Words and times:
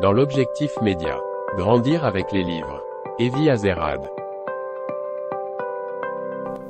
Dans 0.00 0.12
l'objectif 0.12 0.70
média. 0.80 1.18
Grandir 1.58 2.06
avec 2.06 2.32
les 2.32 2.42
livres. 2.42 2.82
Evie 3.18 3.50
Azerad. 3.50 4.00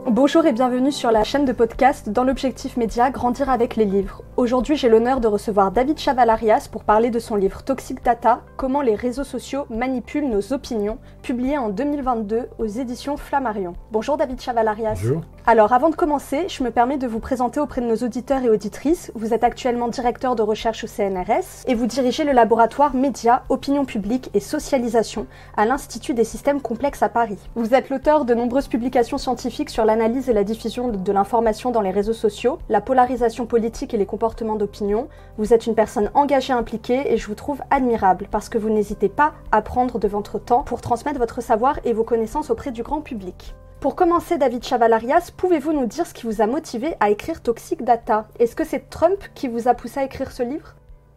Bonjour 0.06 0.44
et 0.46 0.52
bienvenue 0.52 0.90
sur 0.90 1.12
la 1.12 1.22
chaîne 1.22 1.44
de 1.44 1.52
podcast 1.52 2.08
dans 2.08 2.24
l'objectif 2.24 2.76
média 2.76 3.08
Grandir 3.10 3.48
avec 3.48 3.76
les 3.76 3.84
livres. 3.84 4.22
Aujourd'hui, 4.40 4.74
j'ai 4.74 4.88
l'honneur 4.88 5.20
de 5.20 5.28
recevoir 5.28 5.70
David 5.70 5.98
Chavalarias 5.98 6.66
pour 6.72 6.82
parler 6.82 7.10
de 7.10 7.18
son 7.18 7.36
livre 7.36 7.62
Toxic 7.62 8.02
Data, 8.02 8.40
comment 8.56 8.80
les 8.80 8.94
réseaux 8.94 9.22
sociaux 9.22 9.66
manipulent 9.68 10.30
nos 10.30 10.54
opinions, 10.54 10.96
publié 11.20 11.58
en 11.58 11.68
2022 11.68 12.48
aux 12.58 12.66
éditions 12.66 13.18
Flammarion. 13.18 13.74
Bonjour 13.92 14.16
David 14.16 14.40
Chavalarias. 14.40 14.94
Bonjour. 14.94 15.20
Alors, 15.46 15.74
avant 15.74 15.90
de 15.90 15.94
commencer, 15.94 16.46
je 16.48 16.62
me 16.62 16.70
permets 16.70 16.96
de 16.96 17.06
vous 17.06 17.18
présenter 17.18 17.60
auprès 17.60 17.82
de 17.82 17.86
nos 17.86 17.96
auditeurs 17.96 18.42
et 18.42 18.48
auditrices. 18.48 19.12
Vous 19.14 19.34
êtes 19.34 19.44
actuellement 19.44 19.88
directeur 19.88 20.36
de 20.36 20.42
recherche 20.42 20.84
au 20.84 20.86
CNRS 20.86 21.66
et 21.66 21.74
vous 21.74 21.86
dirigez 21.86 22.24
le 22.24 22.32
laboratoire 22.32 22.94
Médias, 22.94 23.42
Opinion 23.50 23.84
publique 23.84 24.30
et 24.32 24.40
Socialisation 24.40 25.26
à 25.54 25.66
l'Institut 25.66 26.14
des 26.14 26.24
systèmes 26.24 26.62
complexes 26.62 27.02
à 27.02 27.10
Paris. 27.10 27.38
Vous 27.56 27.74
êtes 27.74 27.90
l'auteur 27.90 28.24
de 28.24 28.32
nombreuses 28.32 28.68
publications 28.68 29.18
scientifiques 29.18 29.70
sur 29.70 29.84
l'analyse 29.84 30.30
et 30.30 30.34
la 30.34 30.44
diffusion 30.44 30.88
de 30.88 31.12
l'information 31.12 31.70
dans 31.70 31.82
les 31.82 31.90
réseaux 31.90 32.14
sociaux, 32.14 32.58
la 32.70 32.80
polarisation 32.80 33.44
politique 33.44 33.92
et 33.92 33.98
les 33.98 34.06
comportements 34.06 34.29
d'opinion. 34.34 35.08
Vous 35.38 35.52
êtes 35.52 35.66
une 35.66 35.74
personne 35.74 36.10
engagée, 36.14 36.52
impliquée 36.52 37.12
et 37.12 37.16
je 37.16 37.26
vous 37.26 37.34
trouve 37.34 37.62
admirable 37.70 38.28
parce 38.30 38.48
que 38.48 38.58
vous 38.58 38.70
n'hésitez 38.70 39.08
pas 39.08 39.34
à 39.52 39.62
prendre 39.62 39.98
de 39.98 40.08
votre 40.08 40.38
temps 40.38 40.62
pour 40.62 40.80
transmettre 40.80 41.18
votre 41.18 41.40
savoir 41.40 41.78
et 41.84 41.92
vos 41.92 42.04
connaissances 42.04 42.50
auprès 42.50 42.72
du 42.72 42.82
grand 42.82 43.00
public. 43.00 43.54
Pour 43.80 43.96
commencer, 43.96 44.36
David 44.36 44.62
Chavalarias, 44.62 45.30
pouvez-vous 45.36 45.72
nous 45.72 45.86
dire 45.86 46.06
ce 46.06 46.12
qui 46.12 46.26
vous 46.26 46.42
a 46.42 46.46
motivé 46.46 46.94
à 47.00 47.10
écrire 47.10 47.42
Toxic 47.42 47.82
Data? 47.82 48.28
Est-ce 48.38 48.54
que 48.54 48.64
c'est 48.64 48.90
Trump 48.90 49.18
qui 49.34 49.48
vous 49.48 49.68
a 49.68 49.74
poussé 49.74 50.00
à 50.00 50.04
écrire 50.04 50.32
ce 50.32 50.42
livre? 50.42 50.74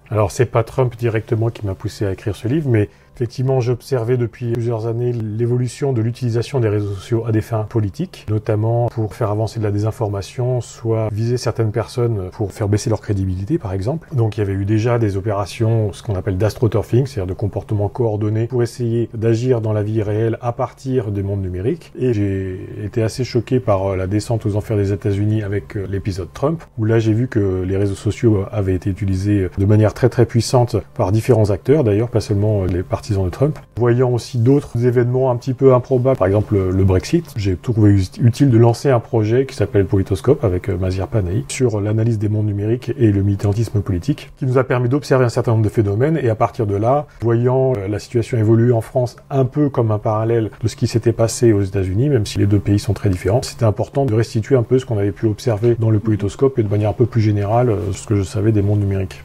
Alors, 0.09 0.31
c'est 0.31 0.45
pas 0.45 0.63
Trump 0.63 0.95
directement 0.95 1.49
qui 1.49 1.65
m'a 1.65 1.75
poussé 1.75 2.05
à 2.05 2.11
écrire 2.11 2.35
ce 2.35 2.47
livre, 2.47 2.69
mais 2.69 2.89
Effectivement, 3.15 3.61
j'observais 3.61 4.17
depuis 4.17 4.53
plusieurs 4.53 4.87
années 4.87 5.13
l'évolution 5.13 5.93
de 5.93 6.01
l'utilisation 6.01 6.59
des 6.59 6.67
réseaux 6.67 6.93
sociaux 6.95 7.25
à 7.27 7.31
des 7.31 7.41
fins 7.41 7.63
politiques, 7.69 8.25
notamment 8.27 8.87
pour 8.87 9.13
faire 9.13 9.29
avancer 9.29 9.59
de 9.59 9.63
la 9.63 9.71
désinformation, 9.71 10.61
soit 10.61 11.09
viser 11.11 11.37
certaines 11.37 11.71
personnes 11.71 12.29
pour 12.31 12.51
faire 12.51 12.67
baisser 12.67 12.89
leur 12.89 13.01
crédibilité, 13.01 13.59
par 13.59 13.73
exemple. 13.73 14.07
Donc 14.13 14.37
il 14.37 14.39
y 14.39 14.43
avait 14.43 14.53
eu 14.53 14.65
déjà 14.65 14.97
des 14.97 15.15
opérations, 15.15 15.93
ce 15.93 16.01
qu'on 16.01 16.15
appelle 16.15 16.37
d'astroturfing, 16.39 17.05
c'est-à-dire 17.05 17.27
de 17.27 17.37
comportements 17.37 17.87
coordonnés 17.87 18.47
pour 18.47 18.63
essayer 18.63 19.09
d'agir 19.13 19.61
dans 19.61 19.73
la 19.73 19.83
vie 19.83 20.01
réelle 20.01 20.39
à 20.41 20.51
partir 20.51 21.11
des 21.11 21.21
mondes 21.21 21.43
numériques. 21.43 21.91
Et 21.95 22.13
j'ai 22.13 22.67
été 22.83 23.03
assez 23.03 23.23
choqué 23.23 23.59
par 23.59 23.91
euh, 23.91 23.95
la 23.95 24.07
descente 24.07 24.47
aux 24.47 24.55
enfers 24.55 24.77
des 24.77 24.91
États-Unis 24.91 25.43
avec 25.43 25.77
euh, 25.77 25.85
l'épisode 25.87 26.29
Trump, 26.33 26.63
où 26.79 26.85
là 26.85 26.97
j'ai 26.97 27.13
vu 27.13 27.27
que 27.27 27.61
les 27.61 27.77
réseaux 27.77 27.93
sociaux 27.93 28.45
avaient 28.51 28.73
été 28.73 28.89
utilisés 28.89 29.49
de 29.55 29.65
manière 29.65 29.93
très 29.93 30.09
très 30.09 30.25
puissante 30.25 30.77
par 30.95 31.11
différents 31.11 31.51
acteurs, 31.51 31.83
d'ailleurs 31.83 32.09
pas 32.09 32.21
seulement 32.21 32.65
les 32.65 32.81
partis 32.81 33.02
de 33.11 33.29
Trump. 33.29 33.59
Voyant 33.77 34.11
aussi 34.11 34.37
d'autres 34.37 34.85
événements 34.85 35.29
un 35.29 35.35
petit 35.35 35.53
peu 35.53 35.73
improbables, 35.73 36.17
par 36.17 36.27
exemple 36.27 36.57
le 36.57 36.83
Brexit, 36.83 37.25
j'ai 37.35 37.55
trouvé 37.55 37.95
utile 38.21 38.49
de 38.49 38.57
lancer 38.57 38.89
un 38.89 38.99
projet 38.99 39.45
qui 39.45 39.55
s'appelle 39.55 39.85
Politoscope 39.85 40.43
avec 40.43 40.69
euh, 40.69 40.77
Mazir 40.77 41.07
Panay 41.07 41.43
sur 41.49 41.81
l'analyse 41.81 42.17
des 42.17 42.29
mondes 42.29 42.45
numériques 42.45 42.93
et 42.97 43.11
le 43.11 43.21
militantisme 43.23 43.81
politique, 43.81 44.31
qui 44.37 44.45
nous 44.45 44.57
a 44.57 44.63
permis 44.63 44.89
d'observer 44.89 45.25
un 45.25 45.29
certain 45.29 45.51
nombre 45.51 45.63
de 45.63 45.69
phénomènes 45.69 46.17
et 46.21 46.29
à 46.29 46.35
partir 46.35 46.65
de 46.65 46.75
là, 46.75 47.07
voyant 47.21 47.73
euh, 47.75 47.87
la 47.87 47.99
situation 47.99 48.37
évoluer 48.37 48.71
en 48.71 48.81
France 48.81 49.17
un 49.29 49.45
peu 49.45 49.69
comme 49.69 49.91
un 49.91 49.99
parallèle 49.99 50.49
de 50.61 50.67
ce 50.67 50.75
qui 50.75 50.87
s'était 50.87 51.11
passé 51.11 51.51
aux 51.51 51.61
États-Unis, 51.61 52.09
même 52.09 52.25
si 52.25 52.39
les 52.39 52.45
deux 52.45 52.59
pays 52.59 52.79
sont 52.79 52.93
très 52.93 53.09
différents, 53.09 53.41
c'était 53.41 53.65
important 53.65 54.05
de 54.05 54.13
restituer 54.13 54.55
un 54.55 54.63
peu 54.63 54.79
ce 54.79 54.85
qu'on 54.85 54.97
avait 54.97 55.11
pu 55.11 55.25
observer 55.25 55.75
dans 55.77 55.89
le 55.89 55.99
Politoscope 55.99 56.57
et 56.59 56.63
de 56.63 56.69
manière 56.69 56.91
un 56.91 56.93
peu 56.93 57.05
plus 57.05 57.21
générale 57.21 57.69
euh, 57.69 57.91
ce 57.91 58.07
que 58.07 58.15
je 58.15 58.23
savais 58.23 58.51
des 58.51 58.61
mondes 58.61 58.79
numériques. 58.79 59.23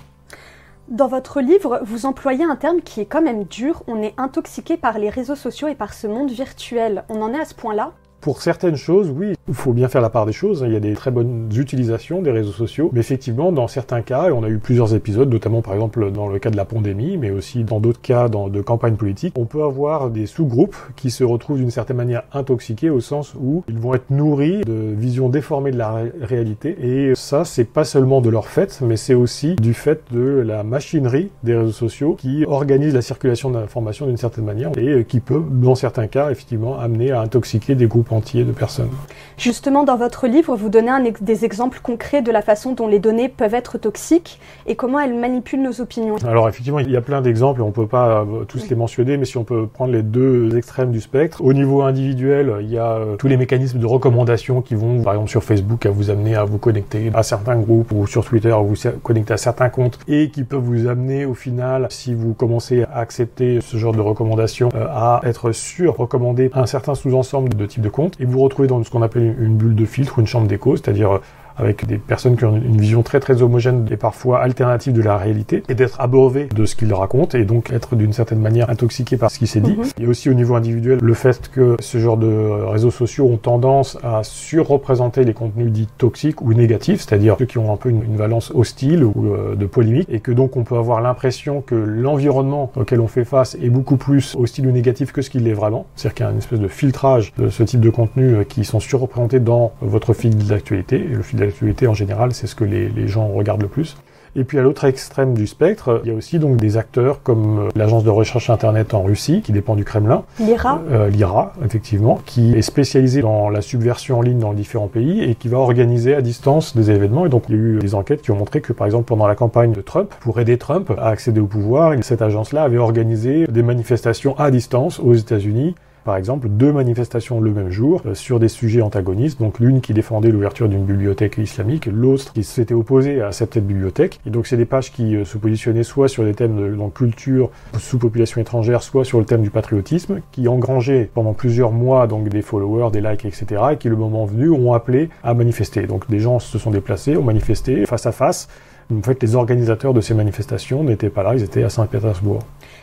Dans 0.89 1.07
votre 1.07 1.43
livre, 1.43 1.81
vous 1.85 2.07
employez 2.07 2.45
un 2.45 2.57
terme 2.57 2.81
qui 2.81 3.03
est 3.03 3.07
quand 3.07 3.21
même 3.21 3.45
dur, 3.45 3.83
on 3.89 4.01
est 4.01 4.15
intoxiqué 4.17 4.79
par 4.79 4.99
les 4.99 5.11
réseaux 5.11 5.37
sociaux 5.37 5.69
et 5.69 5.75
par 5.75 5.93
ce 5.93 6.07
monde 6.07 6.31
virtuel. 6.31 7.05
On 7.11 7.21
en 7.21 7.35
est 7.35 7.41
à 7.41 7.45
ce 7.45 7.55
point-là 7.55 7.93
pour 8.21 8.43
certaines 8.43 8.77
choses, 8.77 9.13
oui, 9.15 9.35
il 9.49 9.55
faut 9.55 9.73
bien 9.73 9.89
faire 9.89 10.01
la 10.01 10.11
part 10.11 10.27
des 10.27 10.33
choses. 10.33 10.65
Il 10.67 10.73
y 10.73 10.77
a 10.77 10.81
des 10.81 10.95
très 10.95 11.11
bonnes 11.11 11.49
utilisations 11.55 12.21
des 12.21 12.31
réseaux 12.31 12.53
sociaux, 12.53 12.91
mais 12.93 13.01
effectivement, 13.01 13.53
dans 13.53 13.69
certains 13.69 14.03
cas, 14.03 14.31
on 14.33 14.43
a 14.43 14.49
eu 14.49 14.59
plusieurs 14.59 14.95
épisodes, 14.95 15.31
notamment 15.31 15.63
par 15.63 15.75
exemple 15.75 16.11
dans 16.11 16.29
le 16.29 16.39
cas 16.39 16.51
de 16.51 16.57
la 16.57 16.65
pandémie, 16.65 17.17
mais 17.17 17.31
aussi 17.31 17.65
dans 17.65 17.81
d'autres 17.81 18.01
cas 18.01 18.29
dans, 18.29 18.49
de 18.49 18.61
campagne 18.61 18.97
politique, 18.97 19.35
on 19.39 19.45
peut 19.45 19.63
avoir 19.63 20.11
des 20.11 20.27
sous-groupes 20.27 20.77
qui 20.97 21.11
se 21.11 21.25
retrouvent 21.25 21.59
d'une 21.59 21.71
certaine 21.71 21.97
manière 21.97 22.25
intoxiqués 22.33 22.91
au 22.91 23.01
sens 23.01 23.35
où 23.41 23.63
ils 23.69 23.79
vont 23.79 23.95
être 23.95 24.11
nourris 24.11 24.63
de 24.63 24.95
visions 24.97 25.29
déformées 25.29 25.71
de 25.71 25.79
la 25.79 26.03
réalité. 26.21 26.77
Et 26.81 27.15
ça, 27.15 27.45
c'est 27.45 27.65
pas 27.65 27.85
seulement 27.85 28.21
de 28.21 28.31
leur 28.31 28.49
fait, 28.49 28.81
mais 28.83 28.97
c'est 28.97 29.15
aussi 29.15 29.55
du 29.57 29.75
fait 29.75 30.03
de 30.13 30.21
la 30.21 30.65
machinerie 30.65 31.31
des 31.45 31.55
réseaux 31.55 31.73
sociaux 31.73 32.15
qui 32.19 32.45
organise 32.47 32.95
la 32.95 33.03
circulation 33.03 33.51
d'informations 33.51 34.07
d'une 34.07 34.17
certaine 34.17 34.45
manière 34.45 34.71
et 34.77 35.05
qui 35.05 35.21
peut, 35.21 35.43
dans 35.51 35.75
certains 35.75 36.09
cas, 36.09 36.31
effectivement, 36.31 36.79
amener 36.79 37.13
à 37.13 37.21
intoxiquer 37.21 37.75
des 37.75 37.87
groupes 37.87 38.08
entier 38.13 38.45
de 38.45 38.53
personnes. 38.53 38.91
Justement, 39.37 39.85
dans 39.85 39.97
votre 39.97 40.27
livre, 40.27 40.57
vous 40.57 40.69
donnez 40.69 40.91
un 40.91 41.05
des 41.21 41.45
exemples 41.45 41.81
concrets 41.83 42.23
de 42.23 42.33
la 42.33 42.43
façon 42.43 42.73
dont 42.73 42.89
les 42.89 42.99
données 42.99 43.29
peuvent 43.29 43.55
être 43.55 43.79
toxiques 43.79 44.41
et 44.67 44.75
comment 44.75 44.99
elles 44.99 45.15
manipulent 45.15 45.63
nos 45.63 45.81
opinions. 45.81 46.17
Alors 46.27 46.49
effectivement, 46.49 46.81
il 46.81 46.91
y 46.91 46.97
a 46.97 47.01
plein 47.01 47.21
d'exemples, 47.21 47.63
on 47.63 47.69
ne 47.69 47.73
peut 47.73 47.87
pas 47.87 48.23
euh, 48.23 48.45
tous 48.45 48.69
les 48.69 48.77
mentionner, 48.77 49.17
mais 49.17 49.25
si 49.25 49.37
on 49.37 49.45
peut 49.45 49.67
prendre 49.67 49.93
les 49.93 50.03
deux 50.03 50.57
extrêmes 50.57 50.91
du 50.91 51.01
spectre. 51.01 51.43
Au 51.43 51.53
niveau 51.53 51.83
individuel, 51.83 52.57
il 52.61 52.71
y 52.71 52.79
a 52.79 52.93
euh, 52.93 53.17
tous 53.17 53.29
les 53.29 53.37
mécanismes 53.37 53.79
de 53.79 53.87
recommandation 53.87 54.61
qui 54.61 54.75
vont, 54.75 55.03
par 55.03 55.15
exemple 55.15 55.31
sur 55.31 55.45
Facebook, 55.45 55.87
à 55.87 55.91
vous 55.91 56.11
amener 56.11 56.35
à 56.35 56.45
vous 56.45 56.59
connecter 56.59 57.11
à 57.15 57.23
certains 57.23 57.57
groupes 57.57 57.93
ou 57.93 58.07
sur 58.07 58.25
Twitter, 58.25 58.51
à 58.51 58.59
vous 58.59 58.75
connecter 59.03 59.35
à 59.35 59.37
certains 59.37 59.69
comptes 59.69 59.99
et 60.09 60.31
qui 60.31 60.45
peuvent 60.45 60.63
vous 60.63 60.89
amener 60.89 61.25
au 61.25 61.35
final, 61.35 61.87
si 61.91 62.15
vous 62.15 62.35
commencez 62.35 62.85
à 62.85 62.99
accepter 62.99 63.61
ce 63.61 63.77
genre 63.77 63.93
de 63.93 64.01
recommandations, 64.01 64.69
euh, 64.75 64.87
à 64.89 65.21
être 65.25 65.53
sûr 65.53 65.97
recommander 65.97 66.51
un 66.55 66.67
certain 66.67 66.95
sous-ensemble 66.95 67.55
de 67.55 67.67
types 67.67 67.83
de 67.83 67.89
et 68.21 68.25
vous 68.25 68.41
retrouvez 68.41 68.69
dans 68.69 68.83
ce 68.83 68.91
qu'on 68.91 69.03
appelle 69.03 69.37
une 69.39 69.57
bulle 69.57 69.75
de 69.75 69.85
filtre 69.85 70.19
ou 70.19 70.21
une 70.21 70.27
chambre 70.27 70.47
d'écho, 70.47 70.77
c'est-à-dire 70.77 71.21
avec 71.59 71.87
des 71.87 71.99
personnes 71.99 72.37
qui 72.37 72.45
ont 72.45 72.57
une 72.57 72.81
vision 72.81 73.03
très 73.03 73.21
très 73.21 73.43
homogène 73.43 73.87
et 73.91 73.97
parfois 73.97 74.41
alternative 74.41 74.93
de 74.93 75.03
la 75.03 75.17
réalité, 75.17 75.63
et 75.69 75.75
d'être 75.75 76.01
abreuvés 76.01 76.49
de 76.55 76.65
ce 76.65 76.77
qu'ils 76.77 76.93
racontent, 76.95 77.37
et 77.37 77.45
donc 77.45 77.73
être 77.73 77.97
d'une 77.97 78.13
certaine 78.13 78.41
manière 78.41 78.71
intoxiqué 78.71 79.17
par 79.17 79.31
ce 79.31 79.39
qui 79.39 79.47
s'est 79.47 79.61
dit. 79.61 79.77
Mhm. 79.77 79.85
Et 80.01 80.07
aussi 80.07 80.31
au 80.31 80.35
niveau 80.35 80.55
individuel, 80.55 80.99
le 81.01 81.15
fait 81.15 81.51
que 81.51 81.77
ce 81.81 81.99
genre 81.99 82.17
de 82.17 82.27
réseaux 82.27 82.91
sociaux 82.91 83.27
ont 83.27 83.37
tendance 83.37 83.99
à 84.03 84.23
surreprésenter 84.23 85.25
les 85.25 85.35
contenus 85.35 85.73
dits 85.73 85.89
toxiques 85.99 86.43
ou 86.43 86.55
négatifs, 86.55 87.01
c'est-à-dire 87.01 87.37
ceux 87.39 87.47
qui 87.47 87.59
ont 87.59 87.73
un 87.73 87.77
peu 87.77 87.91
une, 87.91 88.17
valence 88.19 88.51
hostile 88.55 89.05
ou 89.05 89.33
euh, 89.33 89.55
de 89.55 89.67
polémique, 89.67 90.09
et 90.11 90.21
que 90.21 90.33
donc 90.33 90.57
on 90.57 90.65
peut 90.65 90.77
avoir 90.77 91.01
l'impression 91.01 91.61
que 91.61 91.75
l'environnement 91.75 92.73
auquel 92.75 93.01
on 93.01 93.07
fait 93.07 93.25
face 93.25 93.57
est 93.63 93.69
beaucoup 93.69 93.97
plus 93.97 94.35
hostile 94.35 94.67
ou 94.67 94.73
négatif 94.73 95.13
que 95.13 95.23
ce 95.23 95.31
qu'il 95.31 95.47
est 95.47 95.53
vraiment. 95.53 95.87
C'est-à-dire 95.95 96.15
qu'il 96.15 96.27
y 96.27 96.29
a 96.29 96.33
une 96.33 96.39
espèce 96.39 96.59
de 96.59 96.69
filtrage 96.69 97.33
de 97.39 97.49
ce 97.49 97.63
type 97.63 97.81
de 97.81 97.91
contenus 97.91 98.39
euh, 98.39 98.45
qui 98.45 98.65
sont 98.65 98.81
surreprésentés 98.81 99.41
dans 99.41 99.73
votre 99.81 100.15
fil 100.15 100.37
d'actualité, 100.37 100.97
et 100.97 101.15
le 101.15 101.23
fil 101.23 101.43
l'actualité 101.49 101.87
en 101.87 101.95
général, 101.95 102.33
c'est 102.33 102.47
ce 102.47 102.55
que 102.55 102.65
les, 102.65 102.89
les 102.89 103.09
gens 103.09 103.29
regardent 103.29 103.63
le 103.63 103.69
plus. 103.69 103.97
Et 104.37 104.45
puis 104.45 104.59
à 104.59 104.63
l'autre 104.63 104.85
extrême 104.85 105.35
du 105.35 105.47
spectre, 105.47 106.01
il 106.05 106.11
y 106.11 106.15
a 106.15 106.17
aussi 106.17 106.39
donc 106.39 106.57
des 106.59 106.77
acteurs 106.77 107.23
comme 107.23 107.59
euh, 107.59 107.69
l'agence 107.75 108.05
de 108.05 108.11
recherche 108.11 108.51
internet 108.51 108.95
en 108.95 109.03
Russie, 109.03 109.43
qui 109.43 109.53
dépend 109.53 109.75
du 109.75 109.85
Kremlin. 109.85 110.23
L'IRA. 110.39 110.81
Euh, 110.91 111.09
L'IRA, 111.09 111.55
effectivement, 111.65 112.21
qui 112.25 112.55
est 112.55 112.63
spécialisée 112.63 113.23
dans 113.23 113.51
la 113.51 113.63
subversion 113.63 114.19
en 114.19 114.23
ligne 114.23 114.39
dans 114.39 114.51
les 114.51 114.57
différents 114.57 114.89
pays 114.89 115.23
et 115.23 115.35
qui 115.35 115.49
va 115.49 115.59
organiser 115.59 116.15
à 116.15 116.23
distance 116.23 116.77
des 116.77 116.91
événements. 116.91 117.27
Et 117.27 117.29
donc 117.29 117.45
il 117.49 117.55
y 117.55 117.59
a 117.59 117.61
eu 117.61 117.79
des 117.79 117.95
enquêtes 117.95 118.23
qui 118.23 118.31
ont 118.31 118.37
montré 118.37 118.61
que 118.61 118.73
par 118.73 118.87
exemple 118.87 119.07
pendant 119.07 119.27
la 119.27 119.35
campagne 119.35 119.73
de 119.73 119.81
Trump, 119.81 120.15
pour 120.21 120.39
aider 120.39 120.59
Trump 120.59 120.93
à 120.99 121.09
accéder 121.09 121.41
au 121.41 121.47
pouvoir, 121.47 121.95
cette 122.03 122.23
agence-là 122.23 122.63
avait 122.63 122.79
organisé 122.79 123.47
des 123.47 123.63
manifestations 123.63 124.39
à 124.39 124.51
distance 124.51 125.01
aux 125.01 125.15
États-Unis 125.15 125.75
par 126.09 126.17
exemple 126.17 126.49
deux 126.49 126.73
manifestations 126.73 127.39
le 127.39 127.53
même 127.53 127.69
jour 127.69 128.01
euh, 128.07 128.15
sur 128.15 128.41
des 128.41 128.49
sujets 128.49 128.81
antagonistes, 128.81 129.39
donc 129.39 129.59
l'une 129.59 129.83
qui 129.83 129.93
défendait 129.93 130.31
l'ouverture 130.31 130.67
d'une 130.67 130.87
bibliothèque 130.87 131.37
islamique, 131.37 131.85
l'autre 131.85 132.33
qui 132.33 132.45
s'était 132.45 132.73
opposée 132.73 133.21
à 133.21 133.31
cette 133.31 133.59
bibliothèque. 133.59 134.19
Et 134.25 134.31
donc 134.31 134.47
c'est 134.47 134.57
des 134.57 134.65
pages 134.65 134.91
qui 134.91 135.17
euh, 135.17 135.27
se 135.27 135.37
positionnaient 135.37 135.83
soit 135.83 136.09
sur 136.09 136.25
des 136.25 136.33
thèmes 136.33 136.57
de 136.57 136.89
culture, 136.95 137.51
sous-population 137.79 138.41
étrangère, 138.41 138.83
soit 138.83 139.05
sur 139.05 139.19
le 139.19 139.27
thème 139.27 139.43
du 139.43 139.51
patriotisme, 139.51 140.23
qui 140.33 140.49
engrangeaient 140.49 141.11
pendant 141.13 141.35
plusieurs 141.35 141.73
mois 141.73 142.07
donc 142.07 142.31
des 142.31 142.41
followers, 142.41 142.91
des 142.91 143.03
likes, 143.03 143.27
etc. 143.27 143.61
et 143.73 143.77
qui 143.77 143.91
le 143.91 143.97
moment 143.97 144.25
venu 144.25 144.49
ont 144.49 144.73
appelé 144.73 145.11
à 145.23 145.35
manifester. 145.35 145.87
Donc 145.87 146.09
des 146.09 146.21
gens 146.21 146.39
se 146.39 146.59
sont 146.59 146.71
déplacés, 146.71 147.19
ont 147.19 147.23
manifesté 147.23 147.85
face 147.85 148.07
à 148.07 148.13
face. 148.13 148.49
En 148.91 149.03
fait, 149.03 149.23
les 149.23 149.35
organisateurs 149.35 149.93
de 149.93 150.01
ces 150.01 150.15
manifestations 150.15 150.83
n'étaient 150.83 151.11
pas 151.11 151.23
là, 151.23 151.35
ils 151.35 151.43
étaient 151.43 151.63
à 151.63 151.69
Saint-Pétersbourg. 151.69 152.41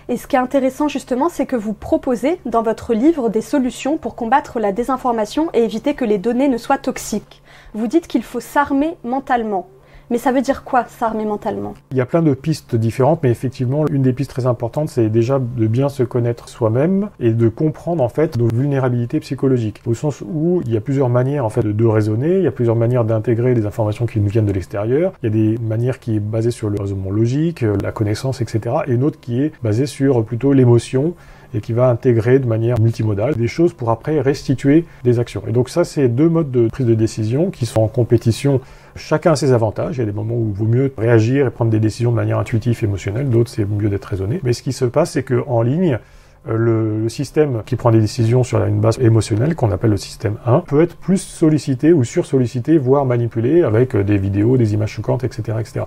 Et 0.07 0.18
ce 0.18 0.28
qui 0.28 0.36
est 0.36 0.40
intéressant 0.40 0.88
justement, 0.88 1.30
c'est 1.30 1.48
que 1.48 1.56
vous 1.56 1.74
proposez 1.74 2.40
dans 2.46 2.62
votre 2.62 2.94
livre 2.94 3.30
des 3.30 3.42
solutions 3.42 3.98
pour 3.98 4.16
combattre 4.16 4.60
la 4.60 4.72
désinformation 4.72 5.50
et 5.54 5.63
éviter 5.63 5.96
que 5.96 6.06
les 6.06 6.19
données 6.19 6.48
ne 6.48 6.57
soient 6.57 6.78
toxiques. 6.78 7.42
Vous 7.74 7.88
dites 7.88 8.06
qu'il 8.07 8.22
faut 8.22 8.40
s'armer 8.40 8.98
mentalement. 9.04 9.68
Mais 10.12 10.19
ça 10.19 10.31
veut 10.31 10.42
dire 10.42 10.63
quoi, 10.63 10.86
s'armer 10.88 11.25
mentalement? 11.25 11.74
Il 11.92 11.98
y 11.98 12.02
a 12.02 12.06
plein 12.06 12.22
de 12.22 12.34
pistes 12.36 12.75
différentes, 12.75 13.22
mais 13.24 13.31
effectivement, 13.31 13.88
une 13.88 14.04
des 14.04 14.13
pistes 14.13 14.30
très 14.30 14.46
importantes, 14.46 14.90
c'est 14.90 15.10
déjà 15.10 15.40
de 15.40 15.68
bien 15.68 15.90
se 15.90 16.04
connaître 16.04 16.48
soi-même 16.48 17.10
et 17.19 17.31
de 17.31 17.50
comprendre 17.50 18.04
en 18.04 18.10
fait 18.10 18.38
nos 18.38 18.48
vulnérabilités 18.48 19.19
psychologiques. 19.19 19.81
Au 19.88 19.96
sens 19.96 20.22
où 20.22 20.62
il 20.66 20.72
y 20.72 20.78
a 20.78 20.81
plusieurs 20.81 21.10
manières 21.10 21.44
en 21.44 21.50
fait 21.50 21.63
de 21.63 21.86
raisonner, 21.86 22.38
il 22.38 22.44
y 22.44 22.48
a 22.48 22.52
plusieurs 22.52 22.75
manières 22.75 23.04
d'intégrer 23.04 23.56
des 23.56 23.66
informations 23.66 24.06
qui 24.06 24.19
nous 24.19 24.30
viennent 24.30 24.46
de 24.46 24.52
l'extérieur. 24.52 25.13
Il 25.24 25.25
y 25.25 25.30
a 25.30 25.56
des 25.56 25.57
manières 25.57 26.00
qui 26.00 26.18
est 26.18 26.19
basées 26.19 26.52
sur 26.52 26.69
le 26.69 26.80
raisonnement 26.80 27.10
logique, 27.10 27.66
la 27.81 27.92
connaissance, 27.92 28.42
etc. 28.42 28.75
Et 28.88 28.94
une 28.94 29.04
autre 29.04 29.19
qui 29.19 29.42
est 29.42 29.54
basée 29.63 29.88
sur 29.88 30.24
plutôt 30.24 30.54
l'émotion 30.54 31.16
et 31.56 31.62
qui 31.62 31.74
va 31.74 31.90
intégrer 31.90 32.40
de 32.40 32.46
manière 32.46 32.80
multimodale 32.80 33.36
des 33.36 33.48
choses 33.48 33.74
pour 33.74 33.90
après 33.90 34.19
restituer 34.19 34.86
des 35.04 35.19
actions. 35.19 35.42
Et 35.48 35.52
donc 35.52 35.69
ça, 35.69 35.84
c'est 35.84 36.10
deux 36.10 36.30
modes 36.30 36.52
de 36.52 36.68
prise 36.68 36.86
de 36.86 36.96
décision 36.96 37.50
qui 37.50 37.66
sont 37.66 37.81
en 37.81 37.88
compétition. 37.88 38.62
Chacun 38.95 39.33
a 39.33 39.36
ses 39.36 39.51
avantages. 39.51 39.97
Il 39.97 40.00
y 40.00 40.03
a 40.03 40.06
des 40.06 40.12
moments 40.12 40.36
où 40.36 40.50
il 40.50 40.57
vaut 40.57 40.65
mieux 40.65 40.94
réagir 40.97 41.47
et 41.47 41.50
prendre 41.50 41.71
des 41.71 41.80
décisions 41.80 42.12
de 42.12 42.15
manière 42.15 42.39
intuitive, 42.39 42.81
émotionnelle. 42.83 43.30
D'autres, 43.30 43.50
c'est 43.50 43.65
mieux 43.65 43.89
d'être 43.89 44.06
raisonné. 44.06 44.39
Mais 44.44 44.53
ce 44.53 44.63
qui 44.63 44.74
se 44.74 44.86
passe, 44.86 45.12
c'est 45.12 45.24
qu'en 45.24 45.62
ligne, 45.62 46.00
euh, 46.47 47.01
le, 47.03 47.09
système 47.09 47.62
qui 47.65 47.75
prend 47.75 47.92
des 47.92 48.00
décisions 48.00 48.44
sur 48.44 48.63
une 48.63 48.80
base 48.80 49.00
émotionnelle, 49.00 49.56
qu'on 49.56 49.71
appelle 49.71 49.92
le 49.92 49.97
système 49.97 50.38
1, 50.45 50.62
peut 50.62 50.81
être 50.81 50.95
plus 50.95 51.18
sollicité 51.18 51.94
ou 51.94 52.03
sursollicité, 52.03 52.77
voire 52.77 53.06
manipulé 53.06 53.63
avec 53.63 53.95
des 53.95 54.18
vidéos, 54.18 54.57
des 54.57 54.74
images 54.74 54.92
choquantes, 54.92 55.24
etc., 55.24 55.57
etc. 55.59 55.86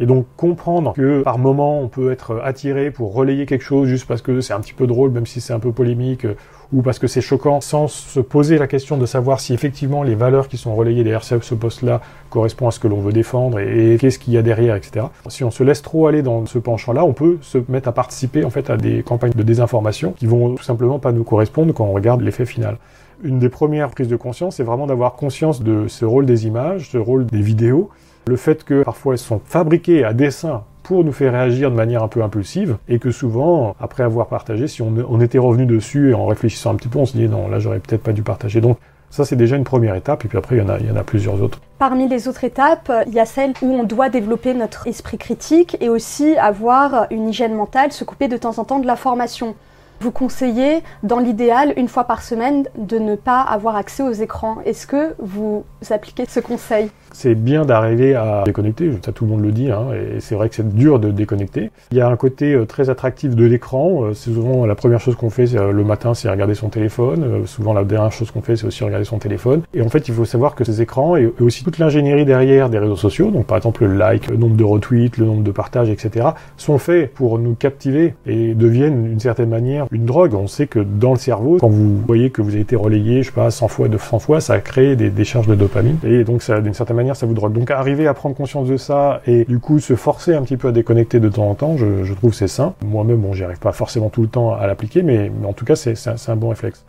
Et 0.00 0.06
donc 0.06 0.26
comprendre 0.36 0.92
que 0.92 1.22
par 1.22 1.38
moment 1.38 1.80
on 1.80 1.88
peut 1.88 2.12
être 2.12 2.40
attiré 2.44 2.90
pour 2.90 3.12
relayer 3.14 3.46
quelque 3.46 3.64
chose 3.64 3.88
juste 3.88 4.06
parce 4.06 4.22
que 4.22 4.40
c'est 4.40 4.52
un 4.52 4.60
petit 4.60 4.74
peu 4.74 4.86
drôle, 4.86 5.10
même 5.10 5.26
si 5.26 5.40
c'est 5.40 5.52
un 5.52 5.58
peu 5.58 5.72
polémique, 5.72 6.24
euh, 6.24 6.36
ou 6.72 6.82
parce 6.82 6.98
que 6.98 7.06
c'est 7.06 7.20
choquant, 7.20 7.60
sans 7.60 7.88
se 7.88 8.20
poser 8.20 8.58
la 8.58 8.66
question 8.66 8.98
de 8.98 9.06
savoir 9.06 9.40
si 9.40 9.54
effectivement 9.54 10.02
les 10.02 10.14
valeurs 10.14 10.48
qui 10.48 10.56
sont 10.56 10.74
relayées 10.74 11.02
derrière 11.02 11.24
ce 11.24 11.54
poste-là 11.54 12.00
correspondent 12.30 12.68
à 12.68 12.72
ce 12.72 12.78
que 12.78 12.88
l'on 12.88 13.00
veut 13.00 13.12
défendre 13.12 13.58
et, 13.58 13.96
qu'est-ce 13.98 14.18
qu'il 14.18 14.34
y 14.34 14.38
a 14.38 14.42
derrière, 14.42 14.76
etc. 14.76 15.06
Si 15.28 15.44
on 15.44 15.50
se 15.50 15.62
laisse 15.62 15.82
trop 15.82 16.06
aller 16.06 16.22
dans 16.22 16.44
ce 16.46 16.58
penchant-là, 16.58 17.04
on 17.04 17.14
peut 17.14 17.38
se 17.40 17.58
mettre 17.68 17.88
à 17.88 17.92
participer 17.92 18.44
en 18.44 18.50
fait 18.50 18.68
à 18.70 18.76
des 18.76 19.02
campagnes 19.02 19.32
de 19.32 19.42
désinformation 19.42 20.12
qui 20.12 20.26
vont 20.26 20.56
tout 20.56 20.62
simplement 20.62 20.98
pas 20.98 21.12
nous 21.12 21.24
correspondre 21.24 21.72
quand 21.72 21.86
on 21.86 21.92
regarde 21.92 22.20
l'effet 22.20 22.44
final. 22.44 22.76
Une 23.24 23.38
des 23.38 23.48
premières 23.48 23.90
prises 23.90 24.08
de 24.08 24.16
conscience, 24.16 24.56
c'est 24.56 24.62
vraiment 24.62 24.86
d'avoir 24.86 25.14
conscience 25.14 25.62
de 25.62 25.88
ce 25.88 26.04
rôle 26.04 26.26
des 26.26 26.46
images, 26.46 26.90
ce 26.90 26.98
rôle 26.98 27.26
des 27.26 27.40
vidéos, 27.40 27.90
le 28.28 28.36
fait 28.36 28.64
que 28.64 28.82
parfois 28.84 29.14
elles 29.14 29.18
sont 29.18 29.40
fabriquées 29.44 30.04
à 30.04 30.12
dessein 30.12 30.62
pour 30.82 31.04
nous 31.04 31.12
faire 31.12 31.32
réagir 31.32 31.70
de 31.70 31.76
manière 31.76 32.02
un 32.02 32.08
peu 32.08 32.22
impulsive 32.22 32.78
et 32.88 32.98
que 32.98 33.10
souvent, 33.10 33.76
après 33.80 34.04
avoir 34.04 34.28
partagé, 34.28 34.68
si 34.68 34.80
on, 34.80 35.20
était 35.20 35.38
revenu 35.38 35.66
dessus 35.66 36.10
et 36.10 36.14
en 36.14 36.26
réfléchissant 36.26 36.72
un 36.72 36.76
petit 36.76 36.88
peu, 36.88 36.98
on 36.98 37.04
se 37.06 37.16
dit 37.16 37.28
non, 37.28 37.48
là 37.48 37.58
j'aurais 37.58 37.80
peut-être 37.80 38.02
pas 38.02 38.12
dû 38.12 38.22
partager. 38.22 38.60
Donc 38.60 38.78
ça, 39.10 39.24
c'est 39.24 39.36
déjà 39.36 39.56
une 39.56 39.64
première 39.64 39.94
étape, 39.94 40.24
et 40.24 40.28
puis 40.28 40.36
après, 40.36 40.56
il 40.56 40.58
y, 40.58 40.62
en 40.62 40.68
a, 40.68 40.78
il 40.78 40.86
y 40.86 40.90
en 40.90 40.96
a 40.96 41.02
plusieurs 41.02 41.42
autres. 41.42 41.60
Parmi 41.78 42.08
les 42.08 42.28
autres 42.28 42.44
étapes, 42.44 42.92
il 43.06 43.14
y 43.14 43.20
a 43.20 43.24
celle 43.24 43.54
où 43.62 43.72
on 43.72 43.84
doit 43.84 44.10
développer 44.10 44.52
notre 44.52 44.86
esprit 44.86 45.16
critique 45.16 45.76
et 45.80 45.88
aussi 45.88 46.36
avoir 46.36 47.06
une 47.10 47.28
hygiène 47.28 47.54
mentale, 47.54 47.92
se 47.92 48.04
couper 48.04 48.28
de 48.28 48.36
temps 48.36 48.58
en 48.58 48.64
temps 48.64 48.78
de 48.78 48.86
la 48.86 48.96
formation. 48.96 49.54
Vous 50.00 50.12
conseillez, 50.12 50.82
dans 51.02 51.18
l'idéal, 51.18 51.72
une 51.76 51.88
fois 51.88 52.04
par 52.04 52.22
semaine, 52.22 52.66
de 52.76 52.98
ne 52.98 53.16
pas 53.16 53.40
avoir 53.40 53.76
accès 53.76 54.02
aux 54.02 54.12
écrans. 54.12 54.58
Est-ce 54.64 54.86
que 54.86 55.14
vous 55.18 55.64
appliquez 55.90 56.24
ce 56.28 56.38
conseil? 56.38 56.90
C'est 57.12 57.34
bien 57.34 57.64
d'arriver 57.64 58.14
à 58.14 58.42
déconnecter, 58.44 58.90
ça 59.04 59.12
tout 59.12 59.24
le 59.24 59.30
monde 59.30 59.42
le 59.42 59.52
dit, 59.52 59.70
hein, 59.70 59.88
et 59.94 60.20
c'est 60.20 60.34
vrai 60.34 60.48
que 60.48 60.54
c'est 60.54 60.68
dur 60.74 60.98
de 60.98 61.10
déconnecter. 61.10 61.70
Il 61.90 61.98
y 61.98 62.00
a 62.00 62.08
un 62.08 62.16
côté 62.16 62.54
euh, 62.54 62.64
très 62.64 62.90
attractif 62.90 63.34
de 63.34 63.44
l'écran, 63.44 64.04
euh, 64.04 64.14
c'est 64.14 64.30
souvent 64.30 64.66
la 64.66 64.74
première 64.74 65.00
chose 65.00 65.16
qu'on 65.16 65.30
fait 65.30 65.54
euh, 65.54 65.72
le 65.72 65.84
matin, 65.84 66.14
c'est 66.14 66.28
regarder 66.30 66.54
son 66.54 66.68
téléphone, 66.68 67.46
souvent 67.46 67.72
la 67.72 67.84
dernière 67.84 68.12
chose 68.12 68.30
qu'on 68.30 68.42
fait, 68.42 68.56
c'est 68.56 68.66
aussi 68.66 68.84
regarder 68.84 69.04
son 69.04 69.18
téléphone. 69.18 69.62
Et 69.74 69.82
en 69.82 69.88
fait, 69.88 70.08
il 70.08 70.14
faut 70.14 70.24
savoir 70.24 70.54
que 70.54 70.64
ces 70.64 70.82
écrans, 70.82 71.16
et 71.16 71.32
aussi 71.40 71.64
toute 71.64 71.78
l'ingénierie 71.78 72.24
derrière 72.24 72.70
des 72.70 72.78
réseaux 72.78 72.96
sociaux, 72.96 73.30
donc 73.30 73.46
par 73.46 73.56
exemple 73.56 73.84
le 73.84 73.96
like, 73.96 74.28
le 74.28 74.36
nombre 74.36 74.56
de 74.56 74.64
retweets, 74.64 75.16
le 75.18 75.26
nombre 75.26 75.42
de 75.42 75.50
partages, 75.50 75.90
etc., 75.90 76.28
sont 76.56 76.78
faits 76.78 77.12
pour 77.14 77.38
nous 77.38 77.54
captiver 77.54 78.14
et 78.26 78.54
deviennent 78.54 79.04
d'une 79.04 79.20
certaine 79.20 79.48
manière 79.48 79.86
une 79.90 80.04
drogue. 80.04 80.34
On 80.34 80.46
sait 80.46 80.66
que 80.66 80.80
dans 80.80 81.12
le 81.12 81.18
cerveau, 81.18 81.58
quand 81.60 81.68
vous 81.68 81.98
voyez 82.06 82.30
que 82.30 82.42
vous 82.42 82.50
avez 82.50 82.60
été 82.60 82.76
relayé, 82.76 83.22
je 83.22 83.28
sais 83.28 83.32
pas, 83.32 83.50
100 83.50 83.68
fois, 83.68 83.88
200 83.88 84.18
fois, 84.18 84.40
ça 84.40 84.58
crée 84.60 84.96
des 84.96 85.10
décharges 85.10 85.46
de 85.46 85.54
dopamine, 85.54 85.96
et 86.04 86.24
donc 86.24 86.42
ça, 86.42 86.60
d'une 86.60 86.74
certaine 86.74 86.97
manière, 86.98 87.16
ça 87.16 87.26
vous 87.26 87.34
drogue. 87.34 87.52
Donc 87.52 87.70
arriver 87.70 88.06
à 88.06 88.14
prendre 88.14 88.36
conscience 88.36 88.68
de 88.68 88.76
ça 88.76 89.20
et 89.26 89.44
du 89.44 89.58
coup 89.58 89.80
se 89.80 89.96
forcer 89.96 90.34
un 90.34 90.42
petit 90.42 90.56
peu 90.56 90.68
à 90.68 90.72
déconnecter 90.72 91.20
de 91.20 91.28
temps 91.28 91.48
en 91.48 91.54
temps, 91.54 91.76
je, 91.76 92.12
trouve 92.14 92.34
c'est 92.34 92.48
sain. 92.48 92.74
Moi-même, 92.84 93.18
bon, 93.18 93.32
j'y 93.32 93.44
arrive 93.44 93.58
pas 93.58 93.72
forcément 93.72 94.10
tout 94.10 94.22
le 94.22 94.28
temps 94.28 94.52
à 94.52 94.66
l'appliquer, 94.66 95.02
mais, 95.02 95.30
mais, 95.30 95.46
en 95.46 95.52
tout 95.52 95.64
cas, 95.64 95.76
c'est 95.76 95.94
un, 96.06 96.16
un 96.26 96.36
bon 96.36 96.50
réflexe. 96.50 96.84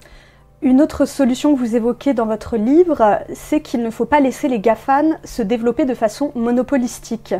Une 0.61 0.81
autre 0.81 1.05
solution 1.05 1.53
que 1.53 1.59
vous 1.59 1.77
évoquez 1.77 2.13
dans 2.13 2.25
votre 2.25 2.57
livre, 2.57 3.19
c'est 3.33 3.61
qu'il 3.61 3.81
ne 3.81 3.89
faut 3.89 4.05
pas 4.05 4.19
laisser 4.19 4.49
les 4.49 4.59
GAFAN 4.59 5.11
se 5.23 5.41
développer 5.41 5.85
de 5.85 5.93
façon 5.93 6.33
monopolistique. 6.35 7.33